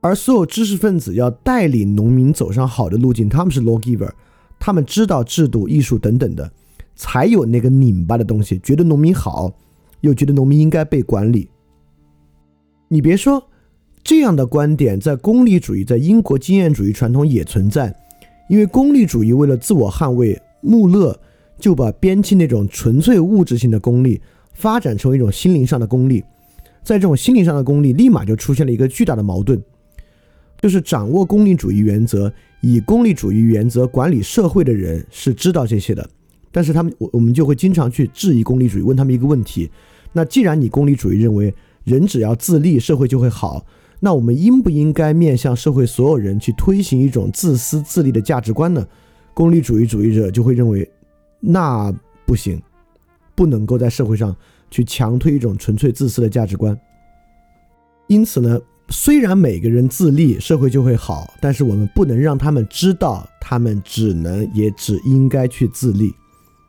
[0.00, 4.12] 而所有知识分子要带领农民走上好的路径，他们是 lawgiver，
[4.60, 6.48] 他们知道制度、艺术等等的，
[6.94, 9.52] 才有那个拧巴的东西，觉得农民好，
[10.02, 11.50] 又觉得农民应该被管理。
[12.86, 13.42] 你别说。
[14.04, 17.94] 这样的观点在功利主义、在英国经验主义传统也存在，
[18.48, 21.18] 因为功利主义为了自我捍卫，穆勒
[21.58, 24.20] 就把边沁那种纯粹物质性的功利
[24.52, 26.22] 发展成为一种心灵上的功利，
[26.82, 29.62] 在这种心灵上的功利，立马就出现了一个巨大的矛盾，
[30.60, 36.08] 就是掌握功利主义原则、以功利主义原则管理社会的人是知道这些的，
[36.50, 39.70] 但是他们我我们就会经常去质疑功利主义，问他们一个问题：
[40.12, 43.64] 那既然你功利主义认为人只要自立，社会就会好。
[44.04, 48.84] 那我们应不应该面向社会所有人去推行一种自私自利的价值观呢？
[49.32, 50.90] 功利主义主义者就会认为，
[51.38, 51.94] 那
[52.26, 52.60] 不行，
[53.36, 54.34] 不能够在社会上
[54.72, 56.76] 去强推一种纯粹自私的价值观。
[58.08, 66.12] 因此呢，虽然每个人自立，社会就会好，但是我们不能让他们知道，他们只能也只应该去自立，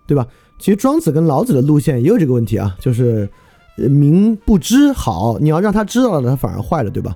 [0.05, 0.27] 对吧？
[0.59, 3.27] 其实庄子跟老子的路线也有这个问题啊，就是
[3.75, 7.15] 民不知好，你要让他知道了，他反而坏了，对吧？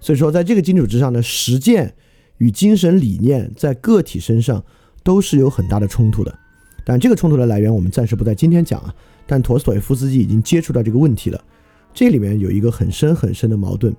[0.00, 1.94] 所以说，在这个基础之上呢，实践
[2.36, 4.62] 与精神理念在个体身上
[5.02, 6.32] 都是有很大的冲突的。
[6.84, 8.94] 但这个冲突的来源，我们暂时不在今天讲啊。
[9.26, 11.44] 但陀思妥耶夫斯基已经接触到这个问题了，
[11.92, 13.94] 这里面有一个很深很深的矛盾。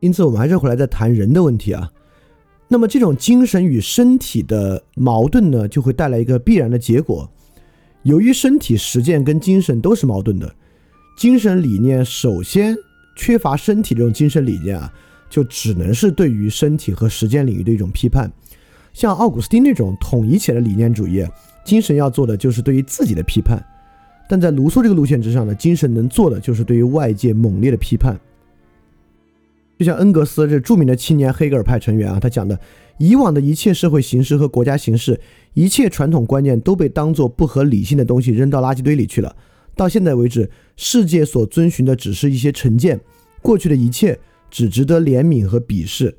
[0.00, 1.88] 因此，我们还是回来再谈人的问题啊。
[2.66, 7.30] 那么，这种精神与身体的矛盾呢，就会带来一个必然的结果。
[8.02, 10.52] 由于身体实践跟精神都是矛盾的，
[11.22, 12.76] 精神理念首先。
[13.14, 14.92] 缺乏身体这种精神理念啊，
[15.30, 18.28] 就只能是对于身体和实践领域的一种批判。
[18.92, 21.24] 像奥古斯丁那种统一起来的理念主义，
[21.64, 23.56] 精神要做的就是对于自己的批判；
[24.28, 28.18] 但在卢梭这个路线之上呢，精神能做的就是对于外界猛烈的批判。
[29.78, 32.58] 就像恩格斯这著名的青年黑格尔派成员啊，他讲的，
[32.98, 35.20] 以往的一切社会形式和国家形式，
[35.54, 39.36] 一切传统观念都被当作不合理性的东西扔到垃圾堆里去了。
[39.74, 43.00] 到现在为止，世界所遵循的只是一些成见，
[43.40, 44.18] 过去的一切
[44.50, 46.16] 只值得怜悯和鄙视。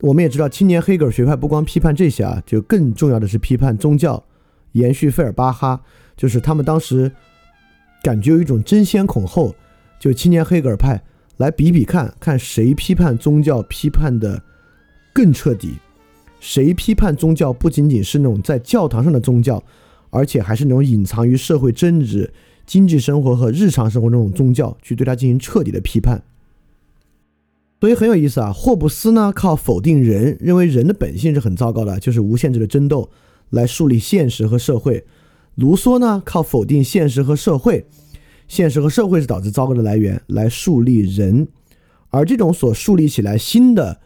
[0.00, 4.24] 我们也知道，青年黑格尔学派不光批判这些啊，就更重要的是批判宗教，
[4.72, 5.80] 延续费尔巴哈，
[6.16, 7.12] 就是他们当时
[8.02, 9.54] 感觉有一种争先恐后，
[10.00, 11.00] 就青年黑格尔派
[11.36, 14.42] 来比比看看谁批判宗教批判的
[15.12, 15.74] 更彻底，
[16.40, 19.62] 谁批判宗教不仅仅是那种在教堂上的宗教，
[20.10, 22.32] 而且还是那种隐藏于社会政治。
[22.72, 26.22] 经济生活和日常生活这种宗教，去对它进行彻底的批判，
[27.82, 28.50] 所以很有意思啊。
[28.50, 33.10] 霍布斯呢靠否定人，认为人的本性是很糟糕的，就是无限制的争斗，
[33.50, 35.04] 来树立现实和社会；
[35.54, 37.84] 卢梭呢靠否定现实和社会，
[38.48, 41.48] 现实和社会是导致糟糕的来源，来树立人。
[42.08, 44.00] 而这种所树立起来新的，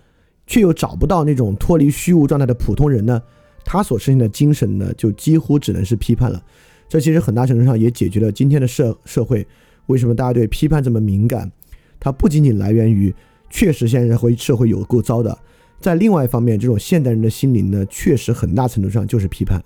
[0.44, 3.22] 却又找不到那种脱离虚无状态的普通人呢，
[3.64, 6.42] 他所实现的精神呢，就几乎只能是批判了。
[6.88, 9.46] 这其实很大程度上也解决了今天的社社会
[9.86, 11.50] 为什么大家对批判这么敏感。
[11.98, 13.14] 它不仅仅来源于
[13.50, 15.36] 确实现在社会社会有够糟的，
[15.80, 19.62] 在另外一方面，这种现代人的心灵呢，确实很大程度上就是批判。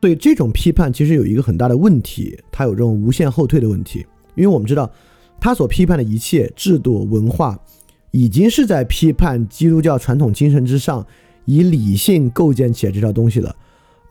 [0.00, 4.04] 对这种批判，其实有一个很大的问题，它有这种无限后退的问题。
[4.34, 4.90] 因为我们知道，
[5.40, 7.58] 他所批判的一切制度文化，
[8.10, 11.06] 已经是在批判基督教传统精神之上，
[11.44, 13.54] 以理性构建起来这套东西了。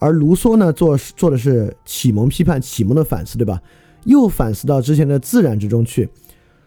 [0.04, 3.62] 而卢梭呢，做做的是启蒙批判，启蒙的反思，对吧？
[4.04, 6.10] 又反思到之前的自然之中去，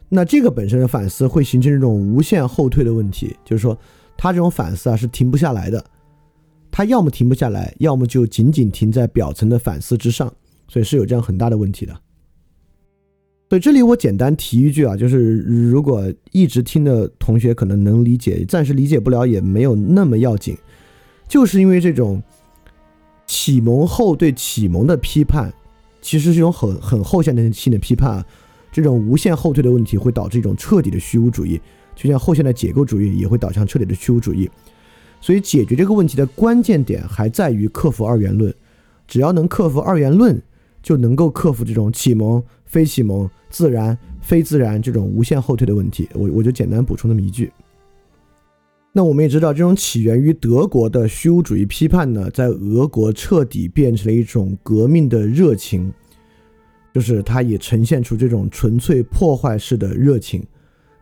[0.08, 3.78] 那这个本身的反思会形成这种无限后退的问题，就是说，
[4.16, 5.84] 他这种反思啊是停不下来的，
[6.70, 10.32] 他要么停不下来，要么就仅仅停在表层的反思之上，
[10.66, 11.92] 所以是有这样很大的问题的。
[13.50, 20.56] 所以这里我简单提一句啊，就是如果一直听的同学可能能理解，暂时理解不了也没有那么要紧，
[21.28, 22.22] 就是因为这种。
[23.46, 25.54] 启蒙后对启蒙的批判，
[26.02, 28.26] 其实是一种很很后现代性的批判啊。
[28.72, 31.60] 这种无限后退的问题会导致一种彻底的虚无主义，
[31.94, 34.50] 就像后现代解构主义也会导向彻底的虚无主义。
[35.20, 38.52] 所以解决这个问题的关键点还在于克服二元论。
[39.06, 40.42] 只要能克服二元论，
[40.82, 46.08] 就能够克服这种启蒙、非启蒙、自然、非自然这种无限后退的问题。
[46.14, 47.52] 我我就简单补充那么一句。
[48.96, 55.92] 那我们也知道，这种起源于德国的虚无主义批判呢，在俄国彻底变成了一种革命的热情，
[56.94, 60.42] 就是它也呈现出这种纯粹破坏式的热情。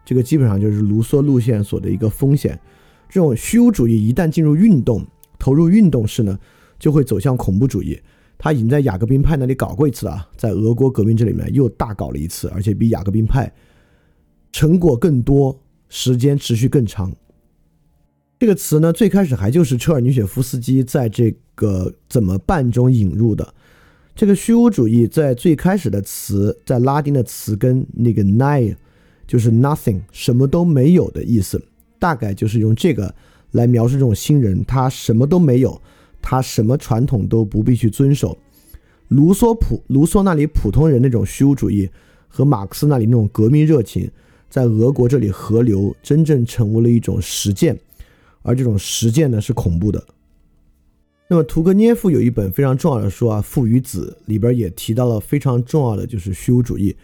[0.04, 2.58] 这个基本上就是卢梭路线所的一个风险。
[3.08, 5.06] 这种虚无主义一旦进入运动，
[5.38, 6.36] 投入运动式呢，
[6.80, 7.96] 就会走向恐怖主义。
[8.36, 13.48] 他已经在雅各宾派那里搞过一次了，在俄国革命这里面又大搞了一次，而且比雅各宾派
[14.50, 15.56] 成果更多，
[15.88, 17.14] 时间持续更长。
[18.38, 23.54] 这个词呢，最开始还就是车尔尼雪夫斯基在这个怎么办中引入的。
[24.14, 28.76] 这个虚无主义在最开始的词，在拉丁的词根那个 nai，
[29.26, 31.60] 就是 nothing，什么都没有的意思。
[31.98, 33.12] 大概就是用这个
[33.52, 35.80] 来描述这种新人，他什么都没有，
[36.20, 38.36] 他什么传统都不必去遵守。
[39.08, 41.88] 卢梭普卢梭那里普通人那种虚无主义，
[42.28, 44.10] 和马克思那里那种革命热情，
[44.50, 47.78] 在俄国这里合流，真正成为了一种实践，
[48.44, 50.06] 而这种实践呢是恐怖的。
[51.28, 56.94] 那么屠格涅夫有一本非常重要的书啊，《父与子》里边也提到了非常重要的就是虚无主义。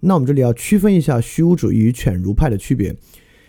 [0.00, 2.96] 那我们这里要区分一下虚无主义与犬儒派的区别，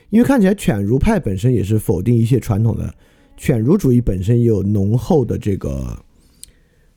[0.10, 2.94] 因为看起来犬儒派本身也是否定一切传统的，
[3.38, 5.98] 犬儒主义本身也有浓厚的这个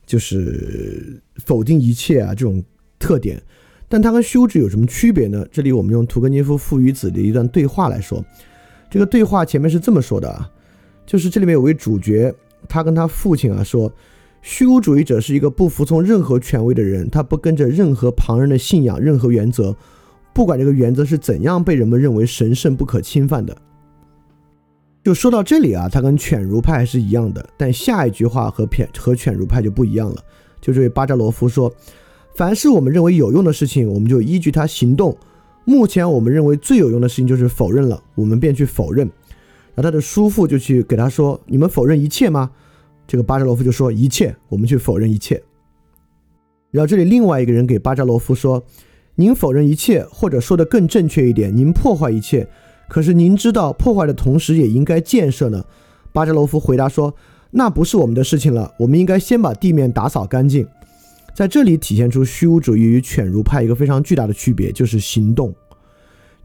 [0.05, 2.63] 就是否定一切啊这种
[2.99, 3.41] 特点。
[3.89, 5.47] 但它跟虚无主义有什么区别呢？
[5.53, 8.25] 这里我们用屠格涅夫《父与子》的一段对话来说，
[8.91, 10.51] 这个对话前面是这么说的啊，
[11.07, 12.35] 就是这里面有位主角。
[12.69, 13.91] 他跟他父亲啊说，
[14.43, 19.75] 虚无主义者是一个不服从任何权威的人，他不跟着任何旁人的信仰、任何原则，
[20.35, 23.57] 不管这个原则是怎样被人们认为神圣不可侵犯的。
[25.03, 30.23] 就说到这里啊，他跟犬儒派是一样的，但下一句话和偏和犬儒派就不一样了。
[30.61, 31.73] 就这位巴扎罗夫说，
[32.35, 35.17] 凡是我们认为有用的事情，我们就依据它行动。
[35.65, 39.07] 目前我们认为最有用的事情就是否认了，我们便去否认。
[39.75, 42.51] 然后他的叔父就去给他说：“你们否认一切吗？”
[43.07, 45.41] 这个巴扎罗夫就说：“一切，我们去否认一切。”
[46.71, 48.63] 然后这里另外一个人给巴扎罗夫说
[49.17, 52.49] ：“您否认一切，或者说的更正确一点，您破坏一切。
[52.89, 55.65] 可是您知道，破坏的同时也应该建设呢？”
[56.13, 57.15] 巴扎罗夫回答说
[57.53, 60.67] ：“那不是我们的事情了，我们应该先把地面打扫干净。”
[61.35, 65.55] 在这里体现出虚无主义与犬儒派一个非常巨大的区别，就是行动。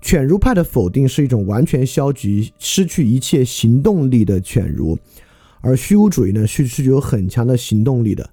[0.02, 4.98] 犬儒派的否定是一种完全消极、失去一切行动力的犬儒，
[5.62, 8.30] 而虚无主义呢是是具有很强的行动力的。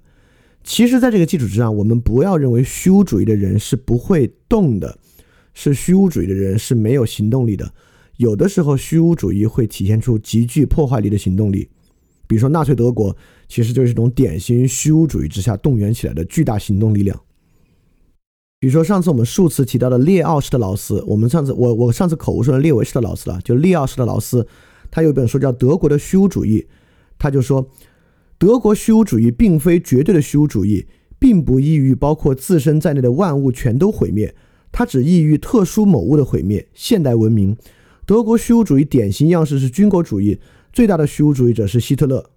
[0.63, 4.97] 其实，在这个基础之上，我们不要认为虚无主义的人是不会动的，
[5.53, 7.73] 是虚无主义的人是没有行动力的。
[8.17, 11.67] 有的时候，虚无主义会体现出极具破坏力的行动力，
[12.33, 13.15] 比如说纳粹德国，
[13.47, 17.15] 其实就是一种典型虚无主义之下动员起来的巨大行动力量。
[18.59, 24.47] 比如说，上次我们数次提到的列奥施特劳斯，我们上次我我上次口误说的列维施特劳斯了，就列奥施特劳斯，
[24.89, 26.61] 他有一本书叫《德国的虚无主义》，
[27.19, 27.69] 他就说，
[28.39, 30.87] 德国虚无主义并非绝对的虚无主义，
[31.19, 34.33] 并不意欲包括自身在内的万物全都毁灭，
[34.71, 36.67] 它只意欲特殊某物的毁灭。
[36.73, 37.55] 现代文明，
[38.07, 40.39] 德国虚无主义典型样式是军国主义，
[40.73, 42.31] 最大的虚无主义者是希特勒。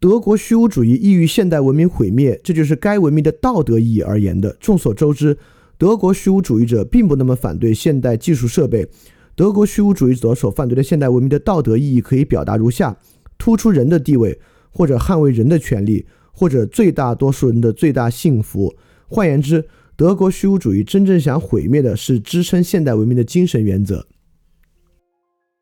[0.00, 4.56] 德国虚无主义意欲现代文明毁灭，这就是该文明的道德意义而言的。
[4.58, 5.38] 众所周知，
[5.78, 8.88] 德国虚无主义者并不那么反对现代技术设备。
[9.36, 12.96] 德国虚无主义者所反对的现代文明的道德意义可以表达如下：
[13.38, 14.40] 突出人的地位，
[14.70, 18.74] 或者捍卫人的权利，或者最大多数人的最大幸福。
[19.06, 24.08] 换言之，德国虚无主义真正想毁灭的是支撑现代文明的精神原则。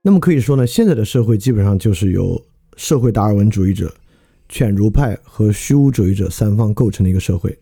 [0.07, 2.40] 那么可以说呢，现在的社会基本上就是由
[2.76, 3.92] 社会达尔文主义者。
[4.48, 7.59] 犬儒派和虚无主义者三方构成的一个社会，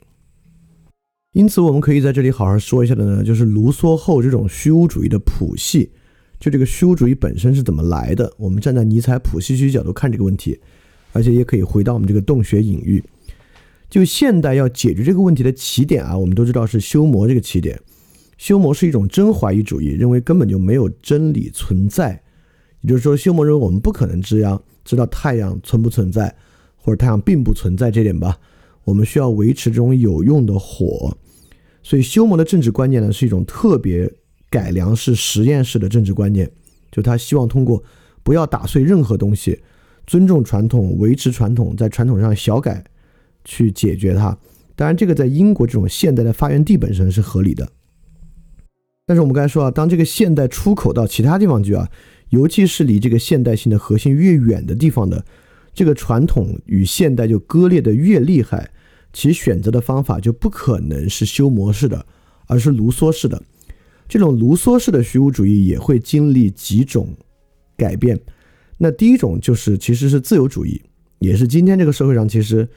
[1.33, 5.91] 因此我们可以在这里好好说一下的呢，就是卢梭后这种虚无主义的谱系，
[6.39, 8.31] 就这个虚无主义本身是怎么来的？
[8.37, 10.61] 我们站在尼采谱系学角度看这个问题，
[11.15, 13.03] 而且也可以回到我们这个洞穴隐喻。
[13.89, 17.81] 就现代要解决这个问题的起点啊，我们都知道是修魔这个起点。
[18.37, 22.21] 修魔是一种真怀疑主义，认为根本就没有真理存在，
[22.85, 26.33] 也就是说，修谟认为我们不可能知道知道太阳存不存在。
[26.87, 28.39] 或者太阳并不存在这点吧，
[28.85, 31.17] 我们需要维持这种有用的火，
[31.83, 34.07] 所以休谟的政治观念呢是一种特别
[34.51, 36.47] 改良式实验室的政治观念，
[36.93, 37.83] 就他希望通过
[38.23, 39.59] 不要打碎任何东西，
[40.07, 42.85] 尊重传统，维持传统，在传统上小改
[43.47, 44.37] 去解决它。
[44.77, 47.67] 当然，这个在英国这种现代的发源地本身是合理的，
[49.07, 51.91] 但是我们刚才说啊，当这个现代出口到其他地方去啊，
[52.31, 55.25] 尤其是离这个现代性的核心越远的地方的。
[55.73, 58.71] 这个传统与现代就割裂的越厉害，
[59.13, 62.07] 其选择的方法就不可能是修模式的，
[62.47, 63.43] 而是卢梭式的。
[64.09, 67.09] 这种卢梭式的虚无主义也会经历几种
[67.77, 68.21] 改变。
[68.79, 70.81] 那第一种就是其实是自由主义，
[71.19, 72.69] 也是今天这个社会上其实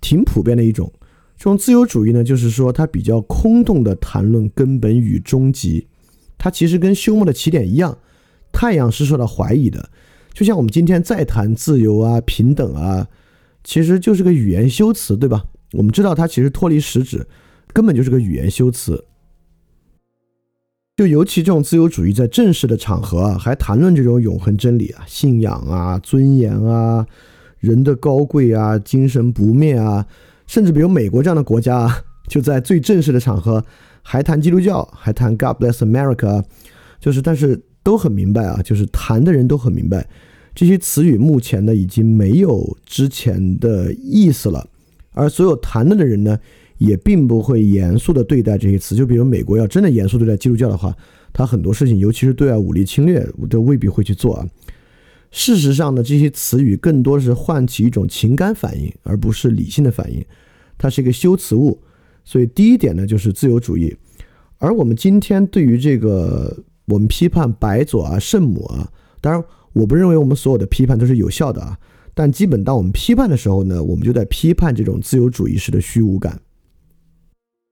[0.00, 0.92] 挺普遍的一种。
[1.38, 5.86] 这种自由主义呢，就是说它比较空洞的谈论根本与终极，
[6.36, 7.96] 它其实跟休谟的起点一样，
[8.52, 9.88] 太阳是受到怀疑的。
[10.32, 13.08] 就像我们今天再谈自由啊、平等啊，
[13.64, 15.44] 其实就是个语言修辞，对吧？
[15.72, 17.26] 我们知道它其实脱离实质，
[17.72, 19.04] 根本就是个语言修辞。
[20.96, 27.06] 就尤其这种自由主义在正式的场合啊，还谈论这种永恒真理啊、信仰啊、尊严啊、
[27.58, 30.06] 人的高贵啊、精神不灭啊，
[30.46, 31.88] 甚至比如美国这样的国家，
[32.26, 33.64] 就在最正式的场合
[34.02, 36.42] 还谈基督教，还谈 God bless America，
[36.98, 40.06] 就是但是都很明白啊，就是谈的人都很明白，
[40.54, 44.68] 这些词语目前呢已经没有之前的意思了，
[45.12, 46.38] 而所有谈论的人呢，
[46.76, 48.94] 也并不会严肃的对待这些词。
[48.94, 50.94] 就比如美国要真的严肃对待基督教的话，
[51.32, 54.46] 他很多事情，尤其是对外武力侵略，都未必会去做啊。
[55.30, 60.22] 事实上呢，这些词语更多是唤起一种情感反应，而不是理性的反应。
[60.76, 61.80] 它是一个修辞物，
[62.22, 63.96] 所以第一点呢就是自由主义。
[64.58, 66.54] 而我们今天对于这个，
[66.88, 71.78] 我们批判白左啊、圣母啊，当然我不认为我们所有的批判都是有效的啊。
[72.14, 76.40] 但基本当我们批判的时候呢，我们就在批判这种自由主义式的虚无感。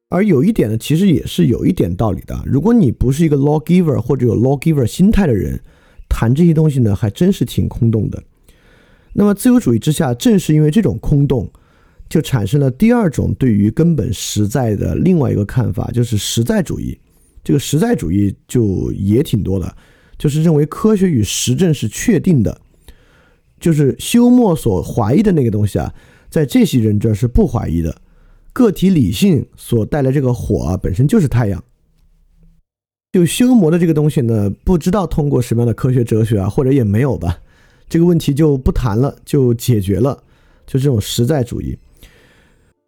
[0.09, 2.41] 而有一点呢，其实也是有一点道理的。
[2.47, 5.61] 如果你不是一个 lawgiver 或者有 lawgiver 心态的人，
[6.09, 8.23] 谈这些东西呢，还真是挺空洞的。
[9.15, 11.51] 那么自由主义之下，正是因为这种空洞，
[12.09, 16.97] 就产生了第二种对于根本实在的另外一个看法，就是实在主义。
[17.47, 19.77] 这个实在主义就也挺多的，
[20.19, 22.61] 就是认为科学与实证是确定的，
[23.61, 25.95] 就是休谟所怀疑的那个东西啊，
[26.29, 28.03] 在这些人这是不怀疑的。
[28.53, 31.63] 个体理性所带来这个火啊，本身就是太阳。
[33.13, 37.39] 就修魔的这个东西呢，不知道通过什么样的科学哲学啊，或者也没有吧，
[37.89, 40.21] 这个问题就不谈了，就解决了。
[40.67, 41.79] 就这种实在主义，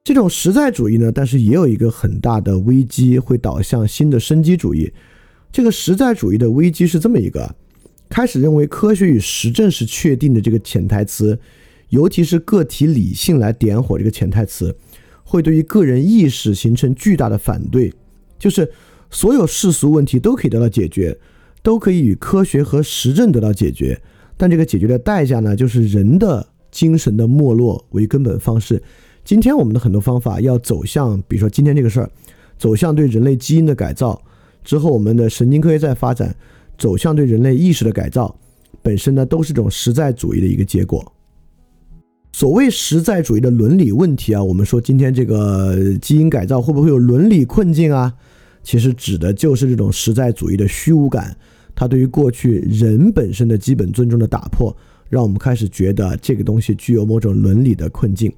[0.09, 4.91] 这种实在主义呢，但是也有一个很大的危机，会导向新的生机主义。
[5.53, 7.55] 这个实在主义的危机是这么一个：
[8.09, 11.39] 开始认为科学与实证是确定的这个潜台词，
[11.91, 14.75] 尤其是个体理性来点火这个潜台词，
[15.25, 17.93] 会对于个人意识形成巨大的反对，
[18.39, 18.67] 就是。
[19.11, 21.19] 所有世俗问题都可以得到解决，
[21.63, 24.01] 都可以与科学和实证得到解决，
[24.39, 28.83] 但这个解决的代价呢，就是人的精神的没落为根本方式。
[29.29, 32.11] 今天我们的很多方法要走向，比如说今天这个事儿，
[32.57, 34.19] 走向对人类基因的改造
[34.65, 36.35] 之后，我们的神经科学在发展，
[36.79, 38.35] 走向对人类意识的改造，
[38.81, 41.13] 本身呢都是这种实在主义的一个结果。
[42.33, 48.11] 所谓实在主义的伦理问题啊，我们说今天这个基因改造会不会有伦理困境啊？
[48.63, 51.37] 其实指的就是这种实在主义的虚无感，
[51.75, 54.75] 它对于过去人本身的基本尊重的打破，
[55.11, 58.33] 让我们开始觉得这个东西具有某种伦理的困境，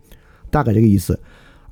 [0.50, 1.18] 大概这个意思。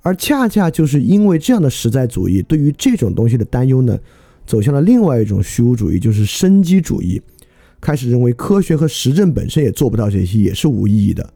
[0.02, 3.98] 而恰恰就是因为这样的实在主义对于这种东西的担忧呢，
[4.46, 7.20] 走向了另外一种虚无主义，就是生机主义，
[7.80, 11.28] 开始认为科学和实证本身也做不到这些，也是无意义的。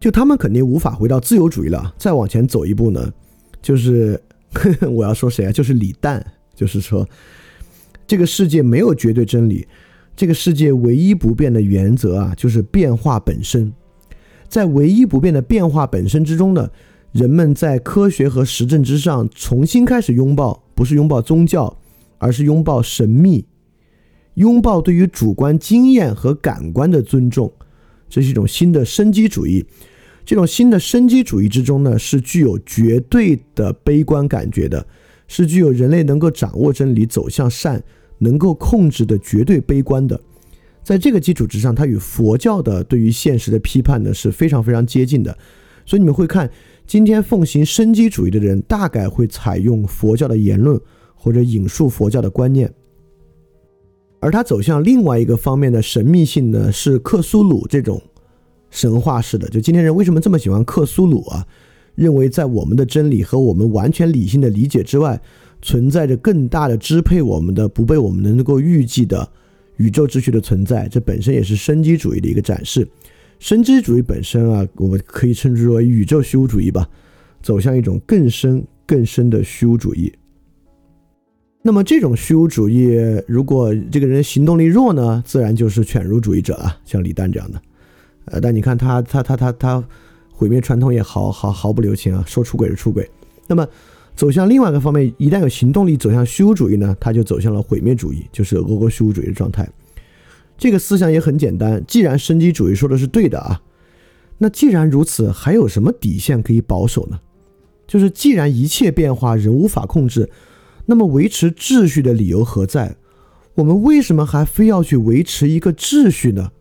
[0.00, 1.94] 就他们肯定无法回到自由主义了。
[1.96, 3.12] 再往前走一步呢，
[3.62, 4.20] 就是。
[4.90, 5.50] 我要说谁啊？
[5.50, 6.22] 就是李诞，
[6.54, 7.08] 就是说，
[8.06, 9.66] 这个世界没有绝对真理，
[10.14, 13.72] 这个世界唯一不变的原则啊，就是变化本身。
[14.52, 16.70] 在唯一不变的变化本身之中呢，
[17.12, 21.74] 人们在科学和实证之上重新开始拥抱，不是拥抱宗教，
[22.18, 23.46] 而是拥抱神秘，
[24.34, 27.50] 拥抱对于主观经验和感官的尊重，
[28.10, 29.64] 这是一种新的生机主义。
[30.26, 34.86] 这种新的生机主义之中呢，是具有绝对的悲观感觉的，
[35.28, 37.82] 是具有人类能够掌握真理、走向善、
[38.18, 40.20] 能够控制的绝对悲观的。
[40.82, 45.36] 在这个基础之上，它与佛教的对于现实的批判呢是非常非常接近的。
[45.86, 46.50] 所以你们会看，
[46.86, 50.80] 今天奉行生机主义的人，大概会采用佛教的言论
[51.14, 52.72] 或者引述佛教的观念，
[54.20, 58.00] 而他走向另外一个方面的神秘性呢，是克苏鲁这种。
[58.70, 61.46] 神话式的，就今天人为什么这么喜欢克苏鲁啊？
[61.94, 65.20] 认为在我们的真理和我们完全理性的理解之外，
[65.60, 69.28] 存在着更大的支配我们的、不被我们能够预计的
[69.76, 70.88] 宇宙秩序的存在。
[70.88, 72.86] 这本身也是生机主义的一个展示。
[73.38, 76.88] 生机主义本身啊，我们可以称之为宇宙虚无主义吧，
[77.42, 80.12] 走向一种更深更深的虚无主义。
[81.64, 82.96] 那么这种虚无主义，
[83.26, 87.62] 如果这个人行动力弱呢，自然就是犬儒主义者啊，像李诞这样的。
[88.26, 89.84] 呃，但你看他他他他他
[90.30, 93.08] 毁灭传统也毫毫毫不留情啊，说出轨是出轨。
[93.48, 93.66] 那么
[94.14, 99.68] 走向另外一个方面，一旦有行动力走向虚无主义呢，他就走向了毁灭主义，就是俄国虚无主义的状态。
[100.58, 103.60] 这个思想也很简单，既然生机主义说的是对的啊，
[104.38, 107.18] 那既然如此，还有什么底线可以保守呢？
[107.86, 110.30] 就是既然一切变化人无法控制，
[110.86, 112.96] 那么维持秩序的理由何在？
[113.54, 116.52] 我们为什么还非要去维持一个秩序呢？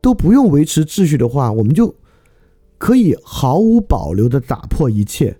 [0.00, 1.94] 都不用维持秩序的话，我们就
[2.78, 5.36] 可以毫无保留的打破一切，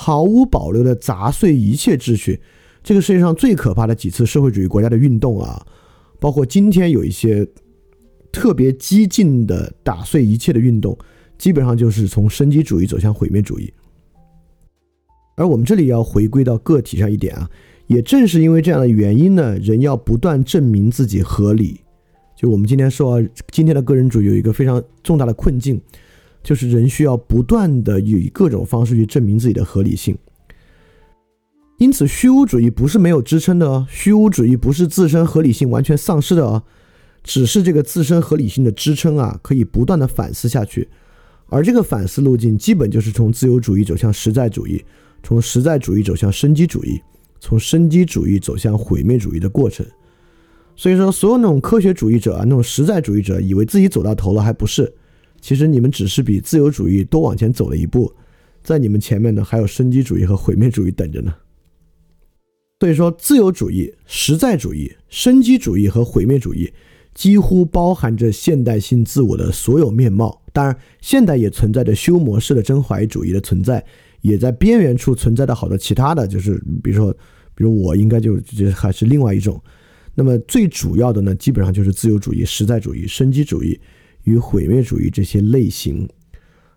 [0.00, 2.40] 毫无保留的砸碎一切秩序。
[2.84, 5.66] 这个世界上最可怕的几次社会主义国家的运动啊，
[6.20, 7.44] 包括今天有一些
[8.30, 10.96] 特别激进的打碎一切的运动，
[11.36, 13.74] 基本上就是从生机主义走向毁灭主义。
[15.34, 17.50] 而我们这里要回归到个体上一点啊，
[17.88, 21.80] 也正是因为这样的原因呢，人要不断证明自己合理。
[22.36, 23.20] 就我们今天说，
[23.50, 25.80] 今天的个人主义有一个非常重大的困境，
[26.42, 30.16] 就是人需要不断的以各种方式去证明自己的合理性。
[31.78, 36.62] 因此，虚无主义不是没有支撑的哦，虚无主义不是自身合理性完全丧失的哦，
[37.22, 40.88] 只是这个自身合理性的支撑啊，可以不断的反思下去。
[41.46, 44.84] 而这个反思路径，基本就是从自由主义走向实在主义，
[45.22, 47.00] 从实在主义走向生机主义，
[47.40, 49.86] 从生机主义走向毁灭主义的过程。
[50.74, 54.92] 所以说，所有那种科学主义者啊，那种实在主义者，以为自己走到头了，还不是？
[55.40, 58.12] 其实你们只是比自由主义多往前走了一步，
[58.62, 61.34] 在你们前面呢，还有生机主义和毁灭主义等着呢。
[62.80, 66.72] 所以说，自由主义、实在主义、生机主义和毁灭主义，
[67.12, 70.40] 几乎包含着现代性自我的所有面貌。
[70.52, 73.84] 当然，现代也存在着修模式的真怀疑主义的存在，
[74.20, 77.12] 也在边缘处存在的好多其他的就是，比如说，
[77.54, 79.60] 比如我应该就就还是另外一种。
[80.14, 83.78] 那么最主要的呢，基本上就是自由主义、实在主义、生机主义
[84.28, 86.08] 与毁灭主义这些类型。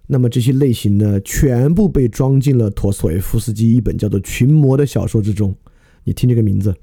[0.07, 5.55] 那么这些类型呢，全部被装进了陀思妥耶夫斯基一本叫做《群魔》的小说之中。
[6.03, 6.75] 你听这个名字，